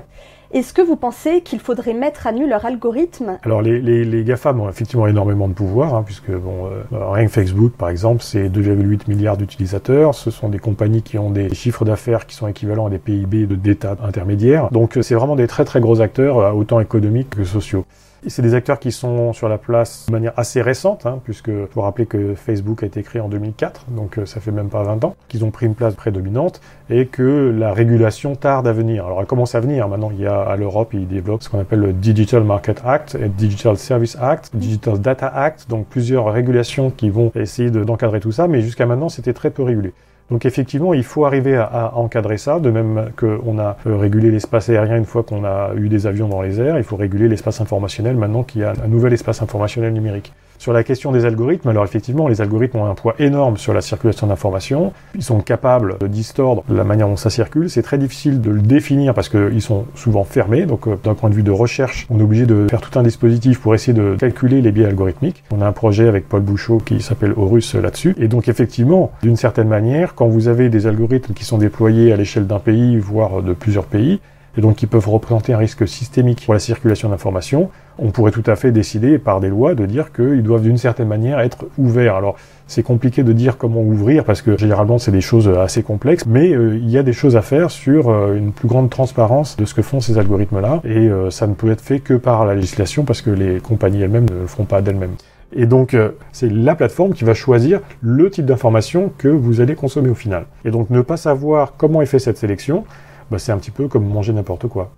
Est-ce 0.52 0.74
que 0.74 0.82
vous 0.82 0.96
pensez 0.96 1.42
qu'il 1.42 1.60
faudrait 1.60 1.94
mettre 1.94 2.26
à 2.26 2.32
nu 2.32 2.50
leur 2.50 2.66
algorithme? 2.66 3.38
Alors 3.44 3.62
les, 3.62 3.80
les, 3.80 4.04
les, 4.04 4.24
GAFAM 4.24 4.60
ont 4.60 4.68
effectivement 4.68 5.06
énormément 5.06 5.48
de 5.48 5.54
pouvoir, 5.54 5.94
hein, 5.94 6.02
puisque 6.04 6.32
bon, 6.32 6.66
euh, 6.66 7.12
rien 7.12 7.26
que 7.26 7.32
Facebook 7.32 7.74
par 7.74 7.90
exemple, 7.90 8.24
c'est 8.24 8.50
2,8 8.50 9.02
milliards 9.08 9.38
d'utilisateurs. 9.38 10.16
Ce 10.16 10.32
sont 10.32 10.50
des 10.50 10.58
compagnies 10.58 11.04
qui 11.04 11.20
ont 11.20 11.30
des 11.30 11.54
chiffres 11.54 11.86
d'affaires 11.86 12.26
qui 12.26 12.36
sont 12.36 12.48
équivalents 12.48 12.88
à 12.88 12.90
des 12.90 12.98
PIB 12.98 13.46
d'États 13.46 13.96
intermédiaires. 14.04 14.72
Donc 14.72 14.98
c'est 15.04 15.14
vraiment 15.14 15.36
des 15.36 15.46
très 15.46 15.66
très 15.66 15.82
gros 15.82 16.02
acteurs, 16.02 16.40
euh, 16.40 16.52
autant 16.52 16.80
économiques 16.80 17.30
que 17.30 17.44
sociaux. 17.44 17.86
C'est 18.28 18.42
des 18.42 18.54
acteurs 18.54 18.80
qui 18.80 18.92
sont 18.92 19.32
sur 19.32 19.48
la 19.48 19.58
place 19.58 20.08
de 20.08 20.12
manière 20.12 20.34
assez 20.36 20.62
récente, 20.62 21.06
hein, 21.06 21.20
puisque 21.24 21.52
faut 21.68 21.82
rappeler 21.82 22.06
que 22.06 22.36
Facebook 22.36 22.84
a 22.84 22.86
été 22.86 23.02
créé 23.02 23.22
en 23.22 23.30
2004, 23.30 23.86
donc 23.92 24.18
euh, 24.18 24.26
ça 24.26 24.42
fait 24.42 24.52
même 24.52 24.68
pas 24.68 24.84
20 24.84 25.06
ans 25.06 25.16
qu'ils 25.30 25.46
ont 25.46 25.52
pris 25.52 25.68
une 25.68 25.76
place 25.76 25.96
prédominante 25.96 26.60
et 26.90 27.06
que 27.06 27.56
la 27.58 27.72
régulation 27.72 28.36
tarde 28.36 28.68
à 28.68 28.74
venir. 28.74 29.06
Alors 29.06 29.22
elle 29.22 29.26
commence 29.26 29.56
à 29.56 29.62
venir 29.62 29.88
maintenant. 29.88 30.12
Il 30.12 30.20
y 30.20 30.28
a 30.28 30.39
à 30.48 30.56
l'Europe, 30.56 30.94
ils 30.94 31.08
développent 31.08 31.44
ce 31.44 31.50
qu'on 31.50 31.60
appelle 31.60 31.80
le 31.80 31.94
Digital 31.94 32.44
Market 32.44 32.82
Act 32.86 33.16
et 33.16 33.30
Digital 33.30 33.78
Service 33.78 34.18
Act, 34.20 34.52
Digital 34.56 35.00
Data 35.00 35.28
Act, 35.28 35.70
donc 35.70 35.88
plusieurs 35.88 36.32
régulations 36.32 36.90
qui 36.92 37.10
vont 37.10 37.32
essayer 37.36 37.70
d'encadrer 37.72 38.20
tout 38.20 38.32
ça, 38.32 38.48
mais 38.48 38.62
jusqu'à 38.62 38.86
maintenant 38.86 39.10
c'était 39.10 39.34
très 39.34 39.50
peu 39.50 39.64
régulé. 39.64 39.94
Donc 40.32 40.46
effectivement, 40.46 40.94
il 40.94 41.04
faut 41.04 41.26
arriver 41.26 41.56
à, 41.56 41.94
encadrer 41.96 42.38
ça, 42.38 42.60
de 42.60 42.70
même 42.70 43.10
qu'on 43.18 43.58
a 43.58 43.78
euh, 43.88 43.98
régulé 43.98 44.30
l'espace 44.30 44.70
aérien 44.70 44.98
une 44.98 45.06
fois 45.06 45.24
qu'on 45.24 45.44
a 45.44 45.72
eu 45.76 45.90
des 45.90 46.06
avions 46.06 46.28
dans 46.28 46.42
les 46.42 46.62
airs, 46.62 46.78
il 46.78 46.84
faut 46.84 46.98
réguler 46.98 47.28
l'espace 47.28 47.62
informationnel 47.62 48.16
maintenant 48.16 48.44
qu'il 48.44 48.62
y 48.62 48.64
a 48.64 48.74
un 48.84 48.88
nouvel 48.88 49.14
espace 49.14 49.42
informationnel 49.42 49.92
numérique. 49.92 50.32
Sur 50.60 50.74
la 50.74 50.84
question 50.84 51.14
des 51.14 51.24
algorithmes, 51.24 51.70
alors 51.70 51.86
effectivement, 51.86 52.28
les 52.28 52.42
algorithmes 52.42 52.80
ont 52.80 52.86
un 52.86 52.94
poids 52.94 53.16
énorme 53.18 53.56
sur 53.56 53.74
la 53.74 53.80
circulation 53.80 54.28
d'informations. 54.28 54.92
Ils 55.16 55.24
sont 55.24 55.40
capables 55.40 55.98
de 56.00 56.08
distordre 56.08 56.66
la 56.70 56.84
manière 56.84 57.08
dont 57.08 57.16
ça 57.16 57.30
circule. 57.30 57.70
C'est 57.70 57.82
très 57.82 57.98
difficile 57.98 58.42
de 58.42 58.52
le 58.52 58.62
définir 58.62 59.14
parce 59.14 59.30
qu'ils 59.30 59.62
sont 59.62 59.86
souvent 59.96 60.26
fermés. 60.26 60.66
Donc, 60.66 60.86
euh, 60.90 60.98
d'un 61.02 61.14
point 61.14 61.30
de 61.30 61.36
vue 61.36 61.44
de 61.44 61.52
recherche, 61.52 62.08
on 62.10 62.20
est 62.20 62.24
obligé 62.24 62.46
de 62.46 62.68
faire 62.70 62.82
tout 62.82 63.00
un 63.00 63.04
dispositif 63.04 63.62
pour 63.62 63.74
essayer 63.74 63.94
de 63.94 64.18
calculer 64.20 64.62
les 64.62 64.74
biais 64.74 64.88
algorithmiques. 64.88 65.46
On 65.52 65.62
a 65.62 65.66
un 65.66 65.72
projet 65.72 66.10
avec 66.10 66.28
Paul 66.28 66.42
Bouchot 66.42 66.80
qui 66.80 67.00
s'appelle 67.00 67.34
Horus 67.38 67.76
là-dessus. 67.76 68.14
Et 68.20 68.28
donc, 68.28 68.50
effectivement, 68.50 69.14
d'une 69.24 69.38
certaine 69.38 69.70
manière, 69.70 70.14
quand 70.14 70.28
vous 70.28 70.50
avez 70.50 70.68
des 70.68 70.88
algorithmes 70.88 71.34
qui 71.34 71.46
sont 71.46 71.58
déployés 71.58 72.12
à 72.12 72.18
l'échelle 72.18 72.48
d'un 72.48 72.60
pays, 72.60 72.98
voire 72.98 73.42
de 73.42 73.54
plusieurs 73.54 73.86
pays, 73.86 74.20
et 74.60 74.62
donc 74.62 74.76
qui 74.76 74.88
peuvent 74.88 75.08
représenter 75.08 75.54
un 75.54 75.58
risque 75.58 75.88
systémique 75.88 76.44
pour 76.44 76.54
la 76.54 76.60
circulation 76.60 77.08
d'informations, 77.08 77.70
on 77.98 78.12
pourrait 78.12 78.32
tout 78.32 78.44
à 78.46 78.58
fait 78.58 78.74
décider 78.74 79.18
par 79.18 79.40
des 79.40 79.48
lois 79.48 79.74
de 79.74 79.86
dire 79.86 80.12
qu'ils 80.12 80.44
doivent 80.44 80.64
d'une 80.64 80.78
certaine 80.78 81.08
manière 81.08 81.40
être 81.40 81.68
ouverts. 81.78 82.16
Alors 82.16 82.36
c'est 82.68 82.84
compliqué 82.84 83.24
de 83.24 83.32
dire 83.32 83.58
comment 83.58 83.80
ouvrir 83.80 84.26
parce 84.26 84.42
que 84.42 84.58
généralement 84.58 84.98
c'est 84.98 85.14
des 85.14 85.22
choses 85.22 85.48
assez 85.48 85.82
complexes, 85.82 86.26
mais 86.26 86.50
euh, 86.54 86.76
il 86.76 86.90
y 86.90 86.98
a 86.98 87.04
des 87.04 87.14
choses 87.14 87.38
à 87.38 87.42
faire 87.42 87.72
sur 87.72 88.10
euh, 88.10 88.36
une 88.36 88.52
plus 88.52 88.68
grande 88.68 88.90
transparence 88.90 89.56
de 89.56 89.64
ce 89.64 89.74
que 89.74 89.82
font 89.82 90.02
ces 90.02 90.18
algorithmes-là, 90.18 90.82
et 90.84 91.08
euh, 91.08 91.30
ça 91.30 91.48
ne 91.48 91.54
peut 91.54 91.72
être 91.72 91.82
fait 91.82 92.02
que 92.02 92.16
par 92.16 92.44
la 92.46 92.54
législation 92.54 93.06
parce 93.06 93.22
que 93.22 93.30
les 93.30 93.62
compagnies 93.62 94.02
elles-mêmes 94.02 94.30
ne 94.30 94.42
le 94.42 94.48
feront 94.48 94.66
pas 94.66 94.82
d'elles-mêmes. 94.82 95.16
Et 95.56 95.66
donc, 95.66 95.98
c'est 96.32 96.52
la 96.52 96.76
plateforme 96.76 97.14
qui 97.14 97.24
va 97.24 97.34
choisir 97.34 97.80
le 98.02 98.30
type 98.30 98.46
d'information 98.46 99.12
que 99.18 99.30
vous 99.30 99.62
allez 99.62 99.74
consommer 99.74 100.10
au 100.10 100.16
final. 100.16 100.46
Et 100.64 100.70
donc, 100.70 100.92
ne 100.92 101.02
pas 101.02 101.18
savoir 101.18 101.74
comment 101.76 102.04
est 102.04 102.06
fait 102.06 102.20
cette 102.20 102.38
sélection, 102.38 102.84
bah, 103.32 103.40
c'est 103.40 103.52
un 103.52 103.58
petit 103.58 103.72
peu 103.72 103.88
comme 103.88 104.08
manger 104.08 104.34
n'importe 104.34 104.68
quoi. 104.68 104.92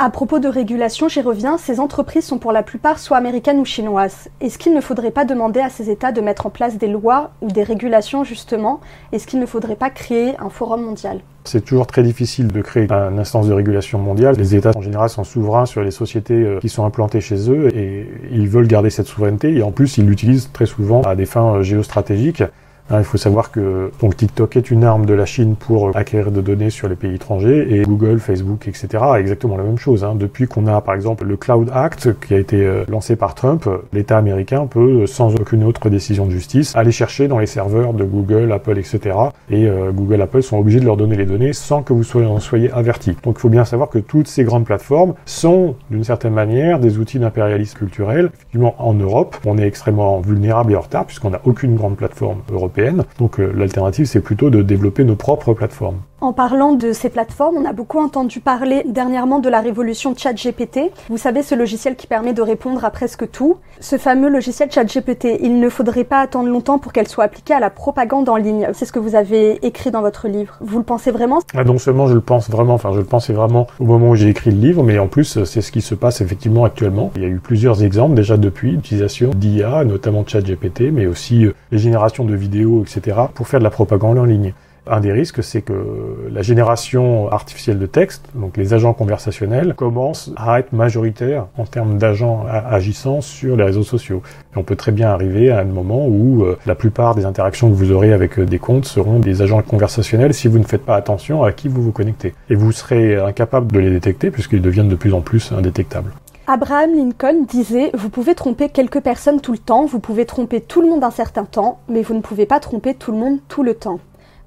À 0.00 0.10
propos 0.10 0.38
de 0.38 0.46
régulation, 0.46 1.08
j'y 1.08 1.20
reviens, 1.20 1.58
ces 1.58 1.80
entreprises 1.80 2.24
sont 2.24 2.38
pour 2.38 2.52
la 2.52 2.62
plupart 2.62 3.00
soit 3.00 3.16
américaines 3.16 3.58
ou 3.58 3.64
chinoises. 3.64 4.28
Est-ce 4.40 4.56
qu'il 4.56 4.72
ne 4.72 4.80
faudrait 4.80 5.10
pas 5.10 5.24
demander 5.24 5.58
à 5.58 5.70
ces 5.70 5.90
États 5.90 6.12
de 6.12 6.20
mettre 6.20 6.46
en 6.46 6.50
place 6.50 6.78
des 6.78 6.86
lois 6.86 7.32
ou 7.42 7.48
des 7.48 7.64
régulations 7.64 8.22
justement? 8.22 8.78
Est-ce 9.10 9.26
qu'il 9.26 9.40
ne 9.40 9.46
faudrait 9.46 9.74
pas 9.74 9.90
créer 9.90 10.36
un 10.38 10.50
forum 10.50 10.82
mondial? 10.84 11.18
C'est 11.42 11.64
toujours 11.64 11.88
très 11.88 12.04
difficile 12.04 12.46
de 12.46 12.62
créer 12.62 12.86
une 12.88 13.18
instance 13.18 13.48
de 13.48 13.52
régulation 13.52 13.98
mondiale. 13.98 14.36
Les 14.38 14.54
États 14.54 14.70
en 14.76 14.82
général 14.82 15.10
sont 15.10 15.24
souverains 15.24 15.66
sur 15.66 15.82
les 15.82 15.90
sociétés 15.90 16.34
euh, 16.34 16.60
qui 16.60 16.68
sont 16.68 16.84
implantées 16.84 17.20
chez 17.20 17.50
eux 17.50 17.76
et 17.76 18.08
ils 18.30 18.48
veulent 18.48 18.68
garder 18.68 18.90
cette 18.90 19.08
souveraineté 19.08 19.52
et 19.56 19.64
en 19.64 19.72
plus 19.72 19.98
ils 19.98 20.06
l'utilisent 20.06 20.50
très 20.52 20.66
souvent 20.66 21.02
à 21.02 21.16
des 21.16 21.26
fins 21.26 21.56
euh, 21.56 21.62
géostratégiques. 21.64 22.44
Hein, 22.90 23.00
il 23.00 23.04
faut 23.04 23.18
savoir 23.18 23.50
que 23.50 23.90
donc 24.00 24.16
TikTok 24.16 24.56
est 24.56 24.70
une 24.70 24.82
arme 24.82 25.04
de 25.04 25.12
la 25.12 25.26
Chine 25.26 25.56
pour 25.56 25.94
acquérir 25.94 26.32
de 26.32 26.40
données 26.40 26.70
sur 26.70 26.88
les 26.88 26.96
pays 26.96 27.14
étrangers 27.14 27.66
et 27.70 27.82
Google, 27.82 28.18
Facebook, 28.18 28.66
etc. 28.66 28.88
exactement 29.18 29.58
la 29.58 29.62
même 29.62 29.76
chose. 29.76 30.04
Hein. 30.04 30.14
Depuis 30.14 30.46
qu'on 30.46 30.66
a 30.66 30.80
par 30.80 30.94
exemple 30.94 31.26
le 31.26 31.36
Cloud 31.36 31.68
Act 31.74 32.18
qui 32.20 32.32
a 32.32 32.38
été 32.38 32.64
euh, 32.64 32.84
lancé 32.88 33.14
par 33.14 33.34
Trump, 33.34 33.68
l'État 33.92 34.16
américain 34.16 34.66
peut, 34.66 35.06
sans 35.06 35.34
aucune 35.34 35.64
autre 35.64 35.90
décision 35.90 36.24
de 36.24 36.30
justice, 36.30 36.74
aller 36.76 36.90
chercher 36.90 37.28
dans 37.28 37.38
les 37.38 37.46
serveurs 37.46 37.92
de 37.92 38.04
Google, 38.04 38.50
Apple, 38.52 38.78
etc. 38.78 39.16
Et 39.50 39.66
euh, 39.66 39.90
Google, 39.92 40.22
Apple 40.22 40.42
sont 40.42 40.56
obligés 40.56 40.80
de 40.80 40.86
leur 40.86 40.96
donner 40.96 41.16
les 41.16 41.26
données 41.26 41.52
sans 41.52 41.82
que 41.82 41.92
vous 41.92 42.04
soyez, 42.04 42.26
en 42.26 42.40
soyez 42.40 42.70
avertis. 42.72 43.16
Donc 43.22 43.36
il 43.36 43.40
faut 43.40 43.50
bien 43.50 43.66
savoir 43.66 43.90
que 43.90 43.98
toutes 43.98 44.28
ces 44.28 44.44
grandes 44.44 44.64
plateformes 44.64 45.12
sont 45.26 45.74
d'une 45.90 46.04
certaine 46.04 46.32
manière 46.32 46.80
des 46.80 46.96
outils 46.96 47.18
d'impérialisme 47.18 47.76
culturel. 47.76 48.30
Effectivement, 48.32 48.74
en 48.78 48.94
Europe, 48.94 49.36
on 49.44 49.58
est 49.58 49.66
extrêmement 49.66 50.20
vulnérable 50.20 50.72
et 50.72 50.76
en 50.76 50.80
retard 50.80 51.04
puisqu'on 51.04 51.30
n'a 51.30 51.42
aucune 51.44 51.76
grande 51.76 51.96
plateforme 51.96 52.38
européenne. 52.50 52.77
Donc 53.18 53.40
euh, 53.40 53.52
l'alternative, 53.54 54.06
c'est 54.06 54.20
plutôt 54.20 54.50
de 54.50 54.62
développer 54.62 55.04
nos 55.04 55.16
propres 55.16 55.54
plateformes. 55.54 56.00
En 56.20 56.32
parlant 56.32 56.72
de 56.72 56.92
ces 56.92 57.10
plateformes, 57.10 57.58
on 57.58 57.64
a 57.64 57.72
beaucoup 57.72 58.00
entendu 58.00 58.40
parler 58.40 58.82
dernièrement 58.84 59.38
de 59.38 59.48
la 59.48 59.60
révolution 59.60 60.16
ChatGPT. 60.16 60.90
Vous 61.08 61.16
savez, 61.16 61.44
ce 61.44 61.54
logiciel 61.54 61.94
qui 61.94 62.08
permet 62.08 62.32
de 62.32 62.42
répondre 62.42 62.84
à 62.84 62.90
presque 62.90 63.30
tout. 63.30 63.58
Ce 63.78 63.98
fameux 63.98 64.28
logiciel 64.28 64.68
ChatGPT, 64.68 65.38
il 65.40 65.60
ne 65.60 65.68
faudrait 65.68 66.02
pas 66.02 66.18
attendre 66.18 66.48
longtemps 66.48 66.80
pour 66.80 66.92
qu'elle 66.92 67.06
soit 67.06 67.22
appliquée 67.22 67.54
à 67.54 67.60
la 67.60 67.70
propagande 67.70 68.28
en 68.28 68.34
ligne. 68.34 68.66
C'est 68.72 68.84
ce 68.84 68.90
que 68.90 68.98
vous 68.98 69.14
avez 69.14 69.64
écrit 69.64 69.92
dans 69.92 70.00
votre 70.00 70.26
livre. 70.26 70.58
Vous 70.60 70.78
le 70.78 70.84
pensez 70.84 71.12
vraiment? 71.12 71.38
Ah, 71.54 71.62
Non 71.62 71.78
seulement 71.78 72.08
je 72.08 72.14
le 72.14 72.20
pense 72.20 72.50
vraiment, 72.50 72.74
enfin 72.74 72.90
je 72.92 72.98
le 72.98 73.04
pensais 73.04 73.32
vraiment 73.32 73.68
au 73.78 73.84
moment 73.84 74.10
où 74.10 74.16
j'ai 74.16 74.28
écrit 74.28 74.50
le 74.50 74.58
livre, 74.58 74.82
mais 74.82 74.98
en 74.98 75.06
plus 75.06 75.44
c'est 75.44 75.60
ce 75.60 75.70
qui 75.70 75.82
se 75.82 75.94
passe 75.94 76.20
effectivement 76.20 76.64
actuellement. 76.64 77.12
Il 77.14 77.22
y 77.22 77.26
a 77.26 77.28
eu 77.28 77.38
plusieurs 77.38 77.84
exemples 77.84 78.14
déjà 78.14 78.36
depuis 78.36 78.72
l'utilisation 78.72 79.30
d'IA, 79.36 79.84
notamment 79.84 80.24
ChatGPT, 80.26 80.90
mais 80.92 81.06
aussi 81.06 81.46
euh, 81.46 81.54
les 81.70 81.78
générations 81.78 82.24
de 82.24 82.34
vidéos, 82.34 82.82
etc., 82.82 83.16
pour 83.34 83.46
faire 83.46 83.60
de 83.60 83.64
la 83.64 83.70
propagande 83.70 84.18
en 84.18 84.24
ligne. 84.24 84.52
Un 84.90 85.00
des 85.00 85.12
risques, 85.12 85.42
c'est 85.42 85.60
que 85.60 86.28
la 86.30 86.40
génération 86.42 87.30
artificielle 87.30 87.78
de 87.78 87.86
texte, 87.86 88.24
donc 88.34 88.56
les 88.56 88.72
agents 88.72 88.94
conversationnels, 88.94 89.74
commence 89.74 90.32
à 90.36 90.60
être 90.60 90.72
majoritaire 90.72 91.46
en 91.58 91.64
termes 91.64 91.98
d'agents 91.98 92.46
agissant 92.48 93.20
sur 93.20 93.56
les 93.56 93.64
réseaux 93.64 93.82
sociaux. 93.82 94.22
On 94.56 94.62
peut 94.62 94.76
très 94.76 94.92
bien 94.92 95.10
arriver 95.10 95.50
à 95.50 95.60
un 95.60 95.64
moment 95.64 96.06
où 96.06 96.42
euh, 96.42 96.58
la 96.66 96.74
plupart 96.74 97.14
des 97.14 97.26
interactions 97.26 97.68
que 97.68 97.74
vous 97.74 97.92
aurez 97.92 98.12
avec 98.12 98.38
euh, 98.38 98.46
des 98.46 98.58
comptes 98.58 98.86
seront 98.86 99.18
des 99.18 99.42
agents 99.42 99.62
conversationnels 99.62 100.34
si 100.34 100.48
vous 100.48 100.58
ne 100.58 100.64
faites 100.64 100.84
pas 100.84 100.96
attention 100.96 101.44
à 101.44 101.52
qui 101.52 101.68
vous 101.68 101.82
vous 101.82 101.92
connectez. 101.92 102.34
Et 102.50 102.54
vous 102.54 102.72
serez 102.72 103.16
incapable 103.16 103.70
de 103.70 103.78
les 103.78 103.90
détecter 103.90 104.30
puisqu'ils 104.30 104.62
deviennent 104.62 104.88
de 104.88 104.96
plus 104.96 105.14
en 105.14 105.20
plus 105.20 105.52
indétectables. 105.52 106.10
Abraham 106.50 106.94
Lincoln 106.94 107.44
disait 107.46 107.90
Vous 107.92 108.08
pouvez 108.08 108.34
tromper 108.34 108.70
quelques 108.70 109.00
personnes 109.00 109.42
tout 109.42 109.52
le 109.52 109.58
temps, 109.58 109.84
vous 109.84 110.00
pouvez 110.00 110.24
tromper 110.24 110.62
tout 110.62 110.80
le 110.80 110.88
monde 110.88 111.04
un 111.04 111.10
certain 111.10 111.44
temps, 111.44 111.80
mais 111.90 112.00
vous 112.00 112.14
ne 112.14 112.22
pouvez 112.22 112.46
pas 112.46 112.58
tromper 112.58 112.94
tout 112.94 113.12
le 113.12 113.18
monde 113.18 113.38
tout 113.48 113.62
le 113.62 113.74
temps. 113.74 114.00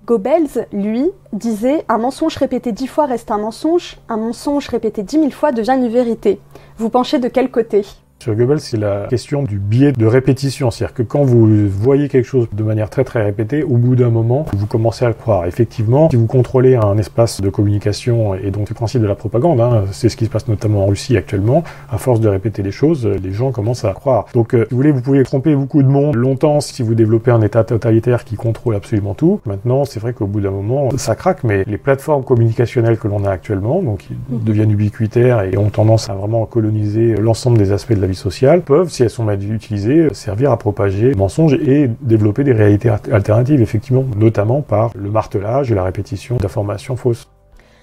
Goebbels, 0.06 0.68
lui, 0.74 1.12
disait 1.32 1.86
Un 1.88 2.00
mensonge 2.00 2.36
répété 2.36 2.72
dix 2.72 2.88
fois 2.88 3.06
reste 3.06 3.30
un 3.30 3.38
mensonge, 3.38 3.98
un 4.10 4.18
mensonge 4.18 4.68
répété 4.68 5.04
dix 5.04 5.20
mille 5.20 5.34
fois 5.34 5.52
devient 5.52 5.78
une 5.78 5.90
vérité. 5.90 6.40
Vous 6.78 6.90
penchez 6.90 7.20
de 7.20 7.28
quel 7.28 7.52
côté? 7.52 7.86
Sur 8.22 8.36
Goebbels, 8.36 8.60
c'est 8.60 8.78
la 8.78 9.08
question 9.10 9.42
du 9.42 9.58
biais 9.58 9.94
de 9.94 10.06
répétition. 10.06 10.70
C'est-à-dire 10.70 10.94
que 10.94 11.02
quand 11.02 11.24
vous 11.24 11.68
voyez 11.68 12.08
quelque 12.08 12.28
chose 12.28 12.48
de 12.54 12.64
manière 12.64 12.92
très 12.92 13.04
très 13.04 13.24
répétée, 13.24 13.64
au 13.64 13.78
bout 13.78 13.96
d'un 13.96 14.12
moment, 14.12 14.46
vous 14.54 14.68
commencez 14.68 15.04
à 15.04 15.08
le 15.08 15.16
croire. 15.16 15.48
Effectivement, 15.48 16.08
si 16.12 16.18
vous 16.18 16.28
contrôlez 16.28 16.76
un 16.76 17.00
espace 17.00 17.42
de 17.42 17.50
communication, 17.50 18.36
et 18.36 18.52
donc 18.52 18.70
le 18.70 18.76
principe 18.76 19.02
de 19.02 19.08
la 19.08 19.16
propagande, 19.16 19.60
hein, 19.60 19.86
c'est 19.92 20.08
ce 20.08 20.16
qui 20.16 20.26
se 20.26 20.30
passe 20.30 20.48
notamment 20.48 20.84
en 20.84 20.86
Russie 20.86 21.18
actuellement, 21.18 21.64
à 21.90 21.98
force 21.98 22.20
de 22.20 22.30
répéter 22.30 22.62
les 22.62 22.72
choses, 22.72 23.08
les 23.08 23.32
gens 23.32 23.52
commencent 23.52 23.86
à 23.86 23.94
croire. 23.94 24.28
Donc, 24.36 24.54
euh, 24.54 24.66
si 24.66 24.70
vous 24.70 24.78
voulez, 24.78 24.92
vous 24.92 25.02
pouvez 25.02 25.24
tromper 25.24 25.56
beaucoup 25.56 25.82
de 25.82 25.88
monde 25.88 26.14
longtemps 26.16 26.62
si 26.62 26.84
vous 26.84 26.94
développez 26.94 27.32
un 27.32 27.42
état 27.42 27.64
totalitaire 27.64 28.24
qui 28.24 28.36
contrôle 28.36 28.76
absolument 28.76 29.16
tout. 29.16 29.42
Maintenant, 29.48 29.84
c'est 29.84 30.00
vrai 30.00 30.14
qu'au 30.14 30.28
bout 30.28 30.42
d'un 30.42 30.52
moment, 30.52 30.90
ça 30.96 31.16
craque, 31.16 31.44
mais 31.44 31.64
les 31.66 31.80
plateformes 31.80 32.24
communicationnelles 32.24 33.00
que 33.00 33.08
l'on 33.08 33.26
a 33.26 33.32
actuellement, 33.32 33.82
donc, 33.82 34.02
qui 34.02 34.14
mhm. 34.14 34.44
deviennent 34.44 34.72
ubiquitaires 34.72 35.42
et 35.42 35.58
ont 35.58 35.72
tendance 35.72 36.08
à 36.12 36.14
vraiment 36.14 36.46
coloniser 36.46 37.16
l'ensemble 37.16 37.58
des 37.58 37.72
aspects 37.72 37.94
de 37.94 38.02
la 38.02 38.11
vie 38.12 38.16
sociales 38.16 38.62
peuvent, 38.62 38.90
si 38.90 39.04
elles 39.04 39.10
sont 39.10 39.24
mal 39.24 39.42
utilisées, 39.44 40.14
servir 40.14 40.52
à 40.52 40.58
propager 40.58 41.16
mensonges 41.16 41.56
et 41.56 41.90
développer 42.02 42.44
des 42.44 42.54
réalités 42.54 42.90
alternatives, 43.12 43.62
effectivement, 43.62 44.06
notamment 44.16 44.62
par 44.62 44.92
le 44.96 45.10
martelage 45.10 45.72
et 45.72 45.76
la 45.76 45.84
répétition 45.84 46.38
d'informations 46.38 46.96
fausses. 46.96 47.28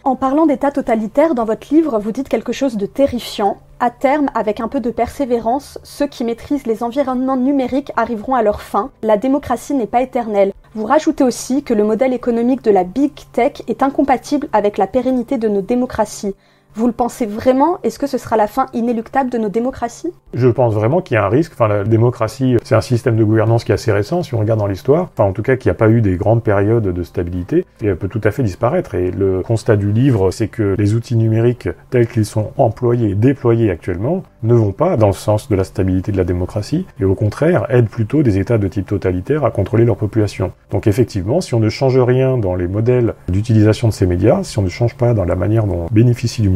En 0.04 0.16
parlant 0.16 0.46
d'état 0.46 0.70
totalitaire, 0.70 1.34
dans 1.34 1.44
votre 1.44 1.72
livre, 1.74 1.98
vous 1.98 2.12
dites 2.12 2.28
quelque 2.28 2.52
chose 2.52 2.76
de 2.76 2.86
terrifiant. 2.86 3.58
À 3.80 3.90
terme, 3.90 4.28
avec 4.34 4.60
un 4.60 4.68
peu 4.68 4.80
de 4.80 4.90
persévérance, 4.90 5.78
ceux 5.82 6.06
qui 6.06 6.24
maîtrisent 6.24 6.66
les 6.66 6.82
environnements 6.82 7.36
numériques 7.36 7.92
arriveront 7.96 8.34
à 8.34 8.42
leur 8.42 8.62
fin. 8.62 8.90
La 9.02 9.16
démocratie 9.16 9.74
n'est 9.74 9.86
pas 9.86 10.00
éternelle. 10.00 10.52
Vous 10.74 10.86
rajoutez 10.86 11.24
aussi 11.24 11.62
que 11.62 11.74
le 11.74 11.84
modèle 11.84 12.14
économique 12.14 12.62
de 12.62 12.70
la 12.70 12.84
big 12.84 13.12
tech 13.32 13.62
est 13.68 13.82
incompatible 13.82 14.48
avec 14.52 14.78
la 14.78 14.86
pérennité 14.86 15.36
de 15.36 15.48
nos 15.48 15.62
démocraties. 15.62 16.34
Vous 16.74 16.86
le 16.86 16.92
pensez 16.92 17.26
vraiment? 17.26 17.78
Est-ce 17.82 17.98
que 17.98 18.06
ce 18.06 18.18
sera 18.18 18.36
la 18.36 18.46
fin 18.46 18.66
inéluctable 18.72 19.30
de 19.30 19.38
nos 19.38 19.48
démocraties? 19.48 20.12
Je 20.34 20.48
pense 20.48 20.74
vraiment 20.74 21.00
qu'il 21.00 21.16
y 21.16 21.18
a 21.18 21.24
un 21.24 21.28
risque. 21.28 21.52
Enfin, 21.54 21.66
la 21.66 21.82
démocratie, 21.82 22.56
c'est 22.62 22.74
un 22.74 22.80
système 22.80 23.16
de 23.16 23.24
gouvernance 23.24 23.64
qui 23.64 23.72
est 23.72 23.74
assez 23.74 23.90
récent, 23.90 24.22
si 24.22 24.34
on 24.34 24.38
regarde 24.38 24.60
dans 24.60 24.66
l'histoire. 24.66 25.08
Enfin, 25.12 25.28
en 25.28 25.32
tout 25.32 25.42
cas, 25.42 25.56
qui 25.56 25.68
n'a 25.68 25.74
pas 25.74 25.88
eu 25.88 26.00
des 26.00 26.16
grandes 26.16 26.44
périodes 26.44 26.84
de 26.84 27.02
stabilité. 27.02 27.64
Et 27.82 27.86
elle 27.86 27.96
peut 27.96 28.08
tout 28.08 28.20
à 28.22 28.30
fait 28.30 28.42
disparaître. 28.42 28.94
Et 28.94 29.10
le 29.10 29.42
constat 29.42 29.76
du 29.76 29.90
livre, 29.90 30.30
c'est 30.30 30.48
que 30.48 30.76
les 30.78 30.94
outils 30.94 31.16
numériques 31.16 31.68
tels 31.90 32.06
qu'ils 32.06 32.26
sont 32.26 32.52
employés 32.58 33.10
et 33.10 33.14
déployés 33.14 33.70
actuellement 33.70 34.22
ne 34.44 34.54
vont 34.54 34.72
pas 34.72 34.96
dans 34.96 35.08
le 35.08 35.12
sens 35.14 35.48
de 35.48 35.56
la 35.56 35.64
stabilité 35.64 36.12
de 36.12 36.16
la 36.16 36.24
démocratie. 36.24 36.86
Et 37.00 37.04
au 37.04 37.14
contraire, 37.14 37.66
aident 37.70 37.88
plutôt 37.88 38.22
des 38.22 38.38
États 38.38 38.58
de 38.58 38.68
type 38.68 38.86
totalitaire 38.86 39.44
à 39.44 39.50
contrôler 39.50 39.84
leur 39.84 39.96
population. 39.96 40.52
Donc 40.70 40.86
effectivement, 40.86 41.40
si 41.40 41.54
on 41.54 41.60
ne 41.60 41.68
change 41.68 41.98
rien 41.98 42.38
dans 42.38 42.54
les 42.54 42.68
modèles 42.68 43.14
d'utilisation 43.28 43.88
de 43.88 43.92
ces 43.92 44.06
médias, 44.06 44.44
si 44.44 44.58
on 44.58 44.62
ne 44.62 44.68
change 44.68 44.94
pas 44.94 45.14
dans 45.14 45.24
la 45.24 45.34
manière 45.34 45.64
dont 45.64 45.86
on 45.90 45.92
bénéficie 45.92 46.42
du 46.42 46.50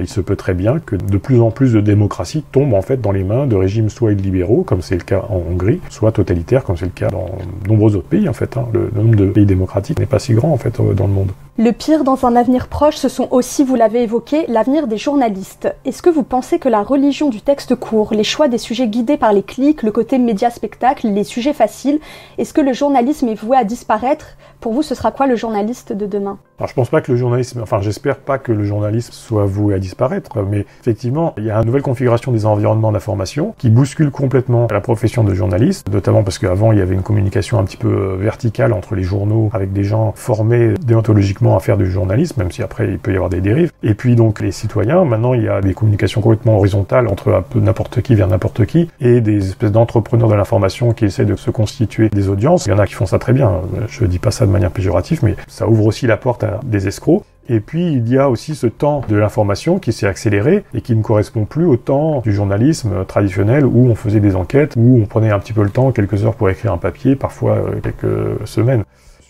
il 0.00 0.08
se 0.08 0.20
peut 0.20 0.36
très 0.36 0.54
bien 0.54 0.78
que 0.78 0.96
de 0.96 1.18
plus 1.18 1.40
en 1.40 1.50
plus 1.50 1.72
de 1.72 1.80
démocraties 1.80 2.44
tombent 2.52 2.74
en 2.74 2.82
fait 2.82 3.00
dans 3.00 3.12
les 3.12 3.24
mains 3.24 3.46
de 3.46 3.56
régimes 3.56 3.88
soit 3.88 4.12
illibéraux, 4.12 4.62
comme 4.62 4.82
c'est 4.82 4.96
le 4.96 5.02
cas 5.02 5.24
en 5.28 5.42
Hongrie, 5.50 5.80
soit 5.90 6.12
totalitaires, 6.12 6.64
comme 6.64 6.76
c'est 6.76 6.86
le 6.86 6.90
cas 6.90 7.08
dans 7.08 7.26
de 7.64 7.68
nombreux 7.68 7.96
autres 7.96 8.08
pays 8.08 8.28
en 8.28 8.32
fait. 8.32 8.56
Hein. 8.56 8.66
Le 8.72 8.90
nombre 8.94 9.16
de 9.16 9.26
pays 9.26 9.46
démocratiques 9.46 9.98
n'est 9.98 10.06
pas 10.06 10.18
si 10.18 10.34
grand 10.34 10.52
en 10.52 10.56
fait 10.56 10.78
euh, 10.80 10.94
dans 10.94 11.06
le 11.06 11.12
monde. 11.12 11.32
Le 11.58 11.72
pire 11.72 12.04
dans 12.04 12.26
un 12.26 12.36
avenir 12.36 12.68
proche, 12.68 12.96
ce 12.96 13.08
sont 13.08 13.28
aussi, 13.30 13.64
vous 13.64 13.76
l'avez 13.76 14.02
évoqué, 14.02 14.44
l'avenir 14.46 14.86
des 14.86 14.98
journalistes. 14.98 15.74
Est-ce 15.86 16.02
que 16.02 16.10
vous 16.10 16.22
pensez 16.22 16.58
que 16.58 16.68
la 16.68 16.82
religion 16.82 17.30
du 17.30 17.40
texte 17.40 17.74
court, 17.76 18.12
les 18.12 18.24
choix 18.24 18.48
des 18.48 18.58
sujets 18.58 18.88
guidés 18.88 19.16
par 19.16 19.32
les 19.32 19.42
clics, 19.42 19.82
le 19.82 19.90
côté 19.90 20.18
média-spectacle, 20.18 21.08
les 21.08 21.24
sujets 21.24 21.54
faciles, 21.54 21.98
est-ce 22.36 22.52
que 22.52 22.60
le 22.60 22.74
journalisme 22.74 23.28
est 23.28 23.40
voué 23.40 23.56
à 23.56 23.64
disparaître? 23.64 24.36
Pour 24.60 24.74
vous, 24.74 24.82
ce 24.82 24.94
sera 24.94 25.12
quoi 25.12 25.26
le 25.26 25.36
journaliste 25.36 25.94
de 25.94 26.04
demain? 26.04 26.38
Alors 26.58 26.68
je 26.68 26.74
pense 26.74 26.88
pas 26.88 27.02
que 27.02 27.12
le 27.12 27.18
journalisme, 27.18 27.60
enfin 27.62 27.82
j'espère 27.82 28.16
pas 28.16 28.38
que 28.38 28.50
le 28.50 28.64
journalisme 28.64 29.12
soit 29.12 29.44
voué 29.44 29.74
à 29.74 29.78
disparaître, 29.78 30.30
mais 30.50 30.64
effectivement, 30.80 31.34
il 31.36 31.44
y 31.44 31.50
a 31.50 31.58
une 31.58 31.66
nouvelle 31.66 31.82
configuration 31.82 32.32
des 32.32 32.46
environnements 32.46 32.92
d'information 32.92 33.54
qui 33.58 33.68
bouscule 33.68 34.10
complètement 34.10 34.66
la 34.70 34.80
profession 34.80 35.22
de 35.22 35.34
journaliste, 35.34 35.92
notamment 35.92 36.22
parce 36.22 36.38
qu'avant 36.38 36.72
il 36.72 36.78
y 36.78 36.80
avait 36.80 36.94
une 36.94 37.02
communication 37.02 37.58
un 37.58 37.64
petit 37.64 37.76
peu 37.76 38.16
verticale 38.18 38.72
entre 38.72 38.94
les 38.94 39.02
journaux 39.02 39.50
avec 39.52 39.74
des 39.74 39.84
gens 39.84 40.12
formés 40.16 40.72
déontologiquement 40.82 41.45
à 41.54 41.60
faire 41.60 41.76
du 41.76 41.90
journalisme, 41.90 42.40
même 42.40 42.50
si 42.50 42.62
après 42.62 42.88
il 42.88 42.98
peut 42.98 43.12
y 43.12 43.16
avoir 43.16 43.28
des 43.30 43.42
dérives. 43.42 43.70
Et 43.82 43.94
puis 43.94 44.16
donc 44.16 44.40
les 44.40 44.52
citoyens, 44.52 45.04
maintenant 45.04 45.34
il 45.34 45.44
y 45.44 45.48
a 45.48 45.60
des 45.60 45.74
communications 45.74 46.22
complètement 46.22 46.56
horizontales 46.56 47.06
entre 47.08 47.44
n'importe 47.54 48.00
qui 48.00 48.14
vers 48.14 48.26
n'importe 48.26 48.64
qui, 48.64 48.88
et 49.00 49.20
des 49.20 49.48
espèces 49.48 49.72
d'entrepreneurs 49.72 50.28
de 50.28 50.34
l'information 50.34 50.92
qui 50.92 51.04
essaient 51.04 51.26
de 51.26 51.36
se 51.36 51.50
constituer 51.50 52.08
des 52.08 52.28
audiences. 52.28 52.66
Il 52.66 52.70
y 52.70 52.72
en 52.72 52.78
a 52.78 52.86
qui 52.86 52.94
font 52.94 53.06
ça 53.06 53.18
très 53.18 53.34
bien, 53.34 53.60
je 53.88 54.06
dis 54.06 54.18
pas 54.18 54.30
ça 54.30 54.46
de 54.46 54.50
manière 54.50 54.70
péjorative, 54.70 55.20
mais 55.22 55.36
ça 55.46 55.68
ouvre 55.68 55.84
aussi 55.84 56.06
la 56.06 56.16
porte 56.16 56.42
à 56.42 56.60
des 56.64 56.88
escrocs. 56.88 57.22
Et 57.48 57.60
puis 57.60 57.92
il 57.92 58.08
y 58.08 58.18
a 58.18 58.28
aussi 58.28 58.54
ce 58.54 58.66
temps 58.66 59.02
de 59.08 59.16
l'information 59.16 59.78
qui 59.78 59.92
s'est 59.92 60.06
accéléré 60.06 60.64
et 60.74 60.80
qui 60.80 60.96
ne 60.96 61.02
correspond 61.02 61.44
plus 61.44 61.64
au 61.64 61.76
temps 61.76 62.20
du 62.20 62.32
journalisme 62.32 63.04
traditionnel 63.06 63.64
où 63.64 63.86
on 63.86 63.94
faisait 63.94 64.20
des 64.20 64.34
enquêtes, 64.34 64.74
où 64.76 65.00
on 65.00 65.06
prenait 65.06 65.30
un 65.30 65.38
petit 65.38 65.52
peu 65.52 65.62
le 65.62 65.70
temps, 65.70 65.92
quelques 65.92 66.24
heures 66.24 66.34
pour 66.34 66.50
écrire 66.50 66.72
un 66.72 66.78
papier, 66.78 67.14
parfois 67.14 67.52
euh, 67.52 67.80
quelques 67.82 68.46
semaines 68.46 68.84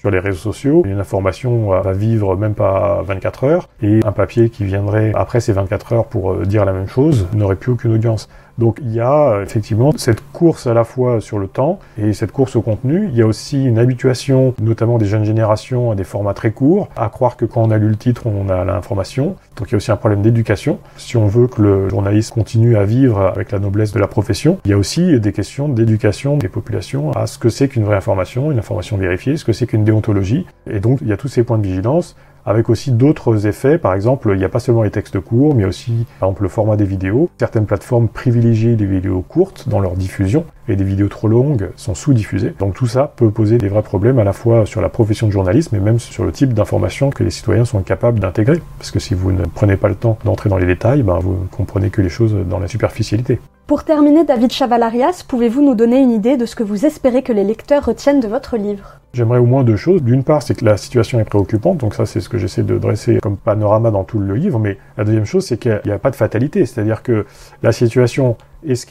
sur 0.07 0.13
les 0.13 0.21
réseaux 0.21 0.39
sociaux. 0.39 0.83
Une 0.87 1.01
information 1.01 1.69
va 1.69 1.93
vivre 1.93 2.37
même 2.37 2.55
pas 2.55 3.03
24 3.03 3.43
heures 3.43 3.69
et 3.83 4.03
un 4.05 4.13
papier 4.13 4.51
qui 4.51 4.63
viendrait 4.63 5.11
après 5.17 5.41
ces 5.41 5.53
24 5.53 5.93
heures 5.95 6.07
pour 6.07 6.33
euh, 6.33 6.45
dire 6.45 6.65
la 6.65 6.73
même 6.73 6.87
chose 6.87 7.27
n'aurait 7.35 7.57
plus 7.57 7.73
aucune 7.73 7.93
audience. 7.93 8.29
Donc 8.59 8.79
il 8.83 8.93
y 8.93 9.01
a 9.01 9.31
euh, 9.31 9.43
effectivement 9.43 9.93
cette 9.97 10.23
course 10.33 10.67
à 10.67 10.75
la 10.75 10.85
fois 10.85 11.21
sur 11.21 11.39
le 11.39 11.47
temps 11.47 11.79
et 11.99 12.13
cette 12.13 12.33
course 12.33 12.57
au 12.57 12.63
contenu. 12.63 13.09
Il 13.11 13.17
y 13.17 13.23
a 13.23 13.27
aussi 13.27 13.65
une 13.65 13.79
habituation, 13.79 14.55
notamment 14.61 14.99
des 14.99 15.07
jeunes 15.07 15.25
générations, 15.25 15.91
à 15.91 15.95
des 15.95 16.05
formats 16.05 16.35
très 16.35 16.51
courts, 16.51 16.89
à 16.97 17.09
croire 17.09 17.37
que 17.37 17.45
quand 17.45 17.63
on 17.63 17.71
a 17.71 17.79
lu 17.79 17.89
le 17.89 17.97
titre, 17.97 18.27
on 18.27 18.49
a 18.49 18.65
l'information. 18.65 19.37
Donc 19.57 19.69
il 19.69 19.73
y 19.73 19.75
a 19.75 19.77
aussi 19.77 19.91
un 19.91 19.97
problème 19.97 20.23
d'éducation. 20.23 20.79
Si 20.97 21.17
on 21.17 21.27
veut 21.27 21.49
que 21.49 21.63
le 21.63 21.89
journaliste 21.89 22.33
continue 22.33 22.77
à 22.77 22.85
vivre 22.85 23.21
avec 23.21 23.53
la 23.53 23.59
noblesse 23.59 23.93
de 23.93 23.99
la 23.99 24.07
profession, 24.07 24.59
il 24.65 24.71
y 24.71 24.75
a 24.75 24.79
aussi 24.79 25.21
des 25.21 25.33
questions 25.33 25.69
d'éducation 25.69 26.37
des 26.37 26.49
populations 26.49 27.13
à 27.13 27.27
ce 27.27 27.39
que 27.39 27.49
c'est 27.49 27.69
qu'une 27.69 27.85
vraie 27.85 27.97
information, 27.97 28.51
une 28.51 28.59
information 28.59 28.97
vérifiée, 28.97 29.37
ce 29.37 29.45
que 29.45 29.53
c'est 29.53 29.67
qu'une 29.67 29.85
déontologie. 29.85 30.47
Et 30.71 30.81
donc 30.81 31.01
il 31.03 31.09
y 31.09 31.13
a 31.13 31.17
tous 31.17 31.29
ces 31.29 31.43
points 31.43 31.59
de 31.59 31.67
vigilance 31.67 32.17
avec 32.47 32.71
aussi 32.71 32.93
d'autres 32.93 33.47
effets. 33.47 33.77
Par 33.77 33.95
exemple, 33.95 34.31
il 34.33 34.39
n'y 34.39 34.45
a 34.45 34.49
pas 34.49 34.61
seulement 34.61 34.85
les 34.85 34.91
textes 34.91 35.21
courts, 35.21 35.55
mais 35.55 35.65
aussi, 35.65 36.07
par 36.21 36.29
exemple, 36.29 36.45
le 36.45 36.49
format 36.49 36.77
des 36.77 36.85
vidéos. 36.85 37.29
Certaines 37.39 37.67
plateformes 37.67 38.09
privilégient 38.09 38.77
les 38.77 38.87
vidéos 38.87 39.21
courtes 39.21 39.69
dans 39.69 39.81
leur 39.81 39.97
diffusion, 39.97 40.45
et 40.69 40.77
des 40.77 40.85
vidéos 40.85 41.09
trop 41.09 41.29
longues 41.29 41.71
sont 41.77 41.95
sous-diffusées. 41.95 42.55
Donc 42.59 42.75
tout 42.75 42.87
ça 42.87 43.13
peut 43.17 43.31
poser 43.31 43.59
des 43.59 43.69
vrais 43.69 43.83
problèmes 43.83 44.19
à 44.19 44.25
la 44.25 44.33
fois 44.33 44.65
sur 44.65 44.81
la 44.81 44.89
profession 44.89 45.27
de 45.27 45.33
journalisme, 45.33 45.75
et 45.77 45.81
même 45.81 45.99
sur 45.99 46.25
le 46.25 46.33
type 46.33 46.55
d'information 46.55 47.11
que 47.11 47.25
les 47.25 47.31
citoyens 47.31 47.65
sont 47.65 47.83
capables 47.83 48.21
d'intégrer. 48.21 48.61
Parce 48.79 48.91
que 48.91 49.01
si 49.01 49.15
vous 49.15 49.33
ne 49.33 49.45
prenez 49.45 49.77
pas 49.77 49.89
le 49.89 49.97
temps 49.97 50.19
d'entrer 50.25 50.49
dans 50.49 50.59
les 50.59 50.67
détails, 50.67 51.03
ben, 51.03 51.19
vous 51.19 51.33
ne 51.33 51.57
comprenez 51.57 51.91
que 51.91 52.01
les 52.01 52.09
choses 52.09 52.37
dans 52.49 52.59
la 52.59 52.69
superficialité. 52.69 53.41
Pour 53.67 53.83
terminer, 53.83 54.23
David 54.23 54.53
Chavalarias, 54.53 55.25
pouvez-vous 55.27 55.61
nous 55.61 55.75
donner 55.75 55.99
une 55.99 56.13
idée 56.13 56.37
de 56.37 56.47
ce 56.47 56.55
que 56.55 56.63
vous 56.63 56.87
espérez 56.87 57.25
que 57.25 57.33
les 57.33 57.43
lecteurs 57.43 57.85
retiennent 57.85 58.21
de 58.21 58.29
votre 58.29 58.57
livre? 58.57 59.01
J'aimerais 59.13 59.41
au 59.41 59.45
moins 59.45 59.65
deux 59.65 59.75
choses. 59.75 60.05
D'une 60.05 60.23
part, 60.23 60.45
c'est 60.45 60.55
que 60.55 60.65
la 60.65 60.77
situation 60.77 61.19
est 61.19 61.25
préoccupante, 61.25 61.79
donc 61.79 61.95
ça 61.95 62.07
c'est 62.07 62.21
ce 62.21 62.29
que 62.29 62.39
j'essaie 62.39 62.63
de 62.63 62.79
dresser 62.79 63.19
comme 63.21 63.37
panorama 63.37 63.91
dans 63.91 64.05
tout 64.05 64.21
le 64.21 64.37
livre, 64.37 64.61
mais 64.61 64.79
la 64.97 65.03
deuxième 65.03 65.25
chose 65.25 65.45
c'est 65.45 65.59
qu'il 65.59 65.81
n'y 65.85 65.91
a 65.91 65.99
pas 65.99 66.13
de 66.13 66.17
fatalité, 66.17 66.65
c'est-à-dire 66.65 67.03
que 67.03 67.27
la 67.65 67.73
situation 67.73 68.37
est 68.65 68.77
ce 68.77 68.87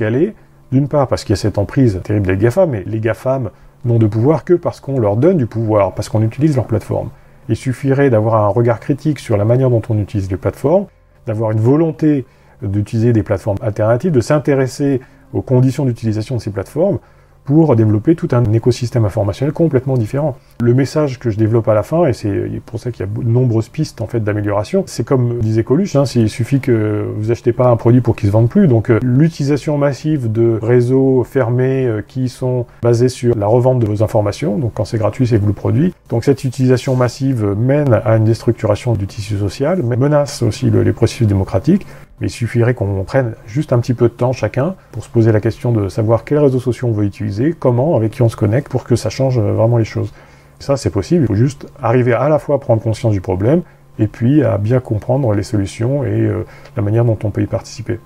d'une 0.74 0.89
part 0.89 1.08
parce 1.08 1.24
qu'il 1.24 1.32
y 1.32 1.39
a 1.39 1.41
cette 1.41 1.58
emprise 1.58 2.01
terrible 2.03 2.27
des 2.27 2.36
GAFAM, 2.36 2.70
mais 2.70 2.84
les 2.86 3.00
GAFAM 3.00 3.51
n'ont 3.86 3.98
de 3.98 4.08
pouvoir 4.08 4.44
que 4.44 4.55
parce 4.55 4.82
qu'on 4.82 5.00
leur 5.00 5.15
donne 5.15 5.38
du 5.38 5.46
pouvoir, 5.46 5.94
parce 5.94 6.10
qu'on 6.10 6.22
utilise 6.22 6.58
leur 6.58 6.65
plateforme. 6.65 7.12
Il 7.48 7.55
suffirait 7.55 8.10
d'avoir 8.10 8.44
un 8.44 8.50
regard 8.50 8.82
critique 8.82 9.20
sur 9.20 9.38
la 9.38 9.46
manière 9.46 9.70
dont 9.70 9.84
on 9.88 9.98
utilise 9.98 10.29
les 10.29 10.36
plateformes, 10.36 10.88
d'avoir 11.27 11.51
une 11.51 11.62
volonté 11.62 12.25
d'utiliser 12.62 13.14
des 13.14 13.24
plateformes 13.24 13.58
alternatives, 13.62 14.12
de 14.12 14.22
s'intéresser 14.22 15.02
aux 15.34 15.42
conditions 15.42 15.86
d'utilisation 15.86 16.36
de 16.38 16.42
ces 16.42 16.52
plateformes 16.52 17.00
pour 17.46 17.76
développer 17.76 18.16
tout 18.16 18.28
un 18.32 18.44
écosystème 18.54 19.06
informationnel 19.06 19.54
complètement 19.54 19.98
différent. 19.98 20.36
Le 20.62 20.74
message 20.74 21.20
que 21.20 21.30
je 21.30 21.38
développe 21.38 21.68
à 21.68 21.76
la 21.76 21.84
fin, 21.84 22.08
et 22.08 22.14
c'est 22.14 22.34
pour 22.66 22.80
ça 22.80 22.92
qu'il 22.92 23.06
y 23.06 23.10
a 23.10 23.12
de 23.12 23.28
nombreuses 23.28 23.70
pistes 23.70 24.02
en 24.02 24.08
fait 24.08 24.20
d'amélioration, 24.20 24.84
c'est 24.88 25.06
comme 25.06 25.40
disait 25.40 25.64
Coluche, 25.64 25.96
hein, 25.96 26.04
il 26.16 26.30
suffit 26.30 26.60
que 26.60 27.08
vous 27.18 27.32
achetez 27.32 27.54
pas 27.54 27.68
un 27.68 27.76
produit 27.78 28.02
pour 28.02 28.16
qu'il 28.16 28.28
se 28.28 28.34
vende 28.34 28.50
plus. 28.50 28.68
Donc 28.68 28.90
euh, 28.90 29.00
l'utilisation 29.04 29.78
massive 29.78 30.32
de 30.32 30.58
réseaux 30.62 31.24
fermés 31.24 31.86
euh, 31.86 32.02
qui 32.06 32.30
sont 32.30 32.66
basés 32.82 33.10
sur 33.10 33.36
la 33.36 33.46
revente 33.46 33.80
de 33.80 33.86
vos 33.86 34.02
informations, 34.04 34.58
donc 34.58 34.74
quand 34.74 34.86
c'est 34.86 34.98
gratuit, 34.98 35.28
c'est 35.28 35.38
vous 35.38 35.48
le 35.48 35.54
produit. 35.54 35.94
Donc 36.10 36.24
cette 36.24 36.44
utilisation 36.44 36.96
massive 36.96 37.46
mène 37.58 37.94
à 37.94 38.18
une 38.18 38.26
déstructuration 38.26 38.94
du 38.94 39.06
tissu 39.06 39.38
social, 39.38 39.82
mais 39.84 39.98
menace 39.98 40.42
aussi 40.42 40.72
les 40.72 40.94
processus 40.94 41.28
démocratiques. 41.28 41.86
Mais 42.22 42.28
il 42.28 42.32
suffirait 42.32 42.74
qu'on 42.74 43.04
prenne 43.04 43.34
juste 43.46 43.74
un 43.74 43.80
petit 43.80 43.94
peu 43.94 44.08
de 44.08 44.14
temps 44.14 44.32
chacun 44.32 44.76
pour 44.92 45.04
se 45.04 45.10
poser 45.10 45.32
la 45.32 45.42
question 45.42 45.72
de 45.72 45.90
savoir 45.90 46.24
quels 46.24 46.40
réseaux 46.40 46.60
sociaux 46.60 46.88
on 46.88 46.92
veut 46.92 47.06
utiliser, 47.06 47.54
comment, 47.58 47.96
avec 47.96 48.12
qui 48.12 48.22
on 48.22 48.30
se 48.30 48.38
connecte 48.38 48.70
pour 48.70 48.84
que 48.86 48.96
ça 48.96 49.10
change 49.10 49.40
vraiment 49.40 49.78
les 49.78 49.86
choses. 49.86 50.14
Ça, 50.60 50.78
c'est 50.78 50.90
possible. 50.90 51.24
Il 51.24 51.28
faut 51.28 51.36
juste 51.36 51.68
arriver 51.82 52.14
à 52.14 52.30
la 52.30 52.40
fois 52.40 52.56
à 52.56 52.60
prendre 52.60 52.82
conscience 52.82 53.12
du 53.12 53.22
problème 53.22 53.62
et 54.00 54.08
puis 54.08 54.44
à 54.44 54.58
bien 54.58 54.80
comprendre 54.80 55.34
les 55.34 55.44
solutions 55.44 56.04
et 56.04 56.22
euh, 56.22 56.46
la 56.76 56.82
manière 56.82 57.06
dont 57.06 57.18
on 57.24 57.32
peut 57.32 57.42
y 57.42 57.48
participer. 57.48 58.00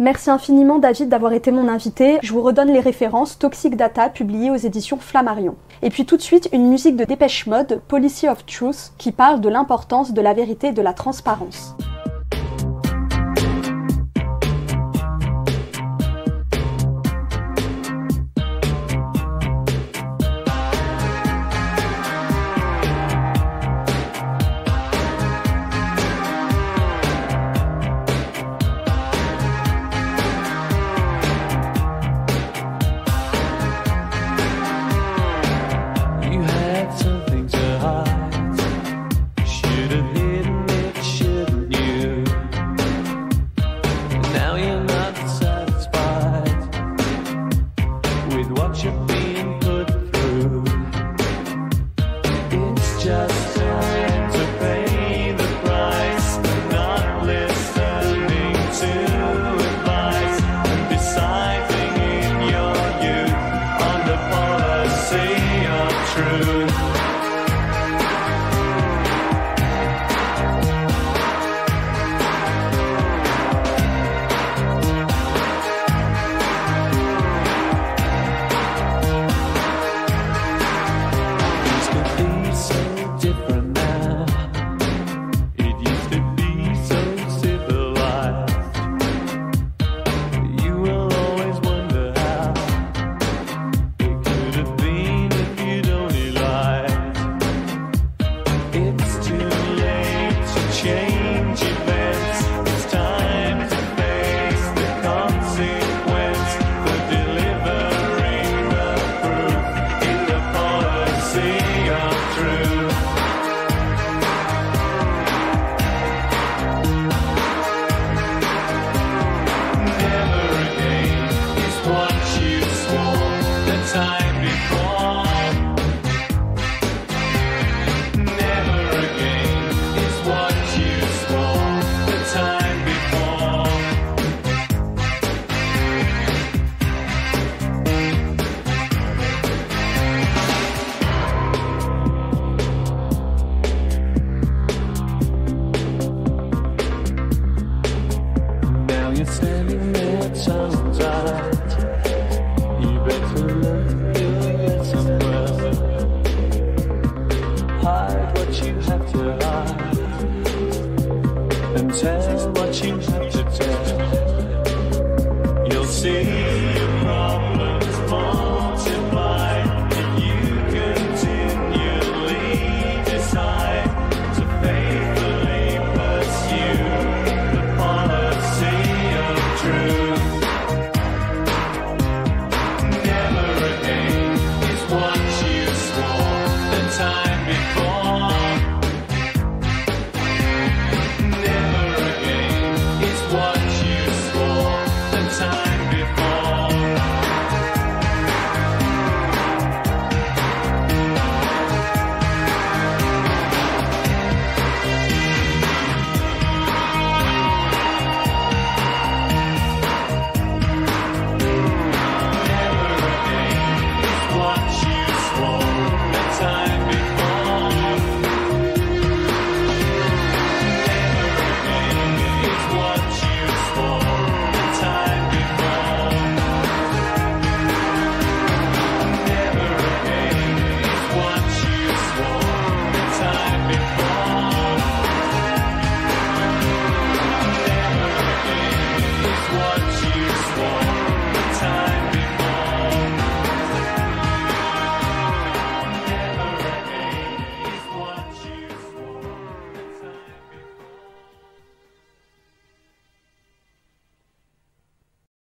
Merci 0.00 0.30
infiniment 0.30 0.78
David 0.78 1.08
d'avoir 1.08 1.32
été 1.32 1.50
mon 1.50 1.66
invité. 1.66 2.18
Je 2.22 2.32
vous 2.32 2.42
redonne 2.42 2.72
les 2.72 2.78
références 2.78 3.36
Toxic 3.36 3.76
Data 3.76 4.08
publiées 4.08 4.50
aux 4.52 4.56
éditions 4.56 4.96
Flammarion. 4.96 5.56
Et 5.82 5.90
puis 5.90 6.06
tout 6.06 6.16
de 6.16 6.22
suite 6.22 6.48
une 6.52 6.68
musique 6.68 6.96
de 6.96 7.04
Dépêche 7.04 7.48
Mode, 7.48 7.80
Policy 7.88 8.28
of 8.28 8.46
Truth, 8.46 8.92
qui 8.96 9.10
parle 9.10 9.40
de 9.40 9.48
l'importance 9.48 10.12
de 10.12 10.20
la 10.20 10.34
vérité 10.34 10.68
et 10.68 10.72
de 10.72 10.82
la 10.82 10.92
transparence. 10.92 11.74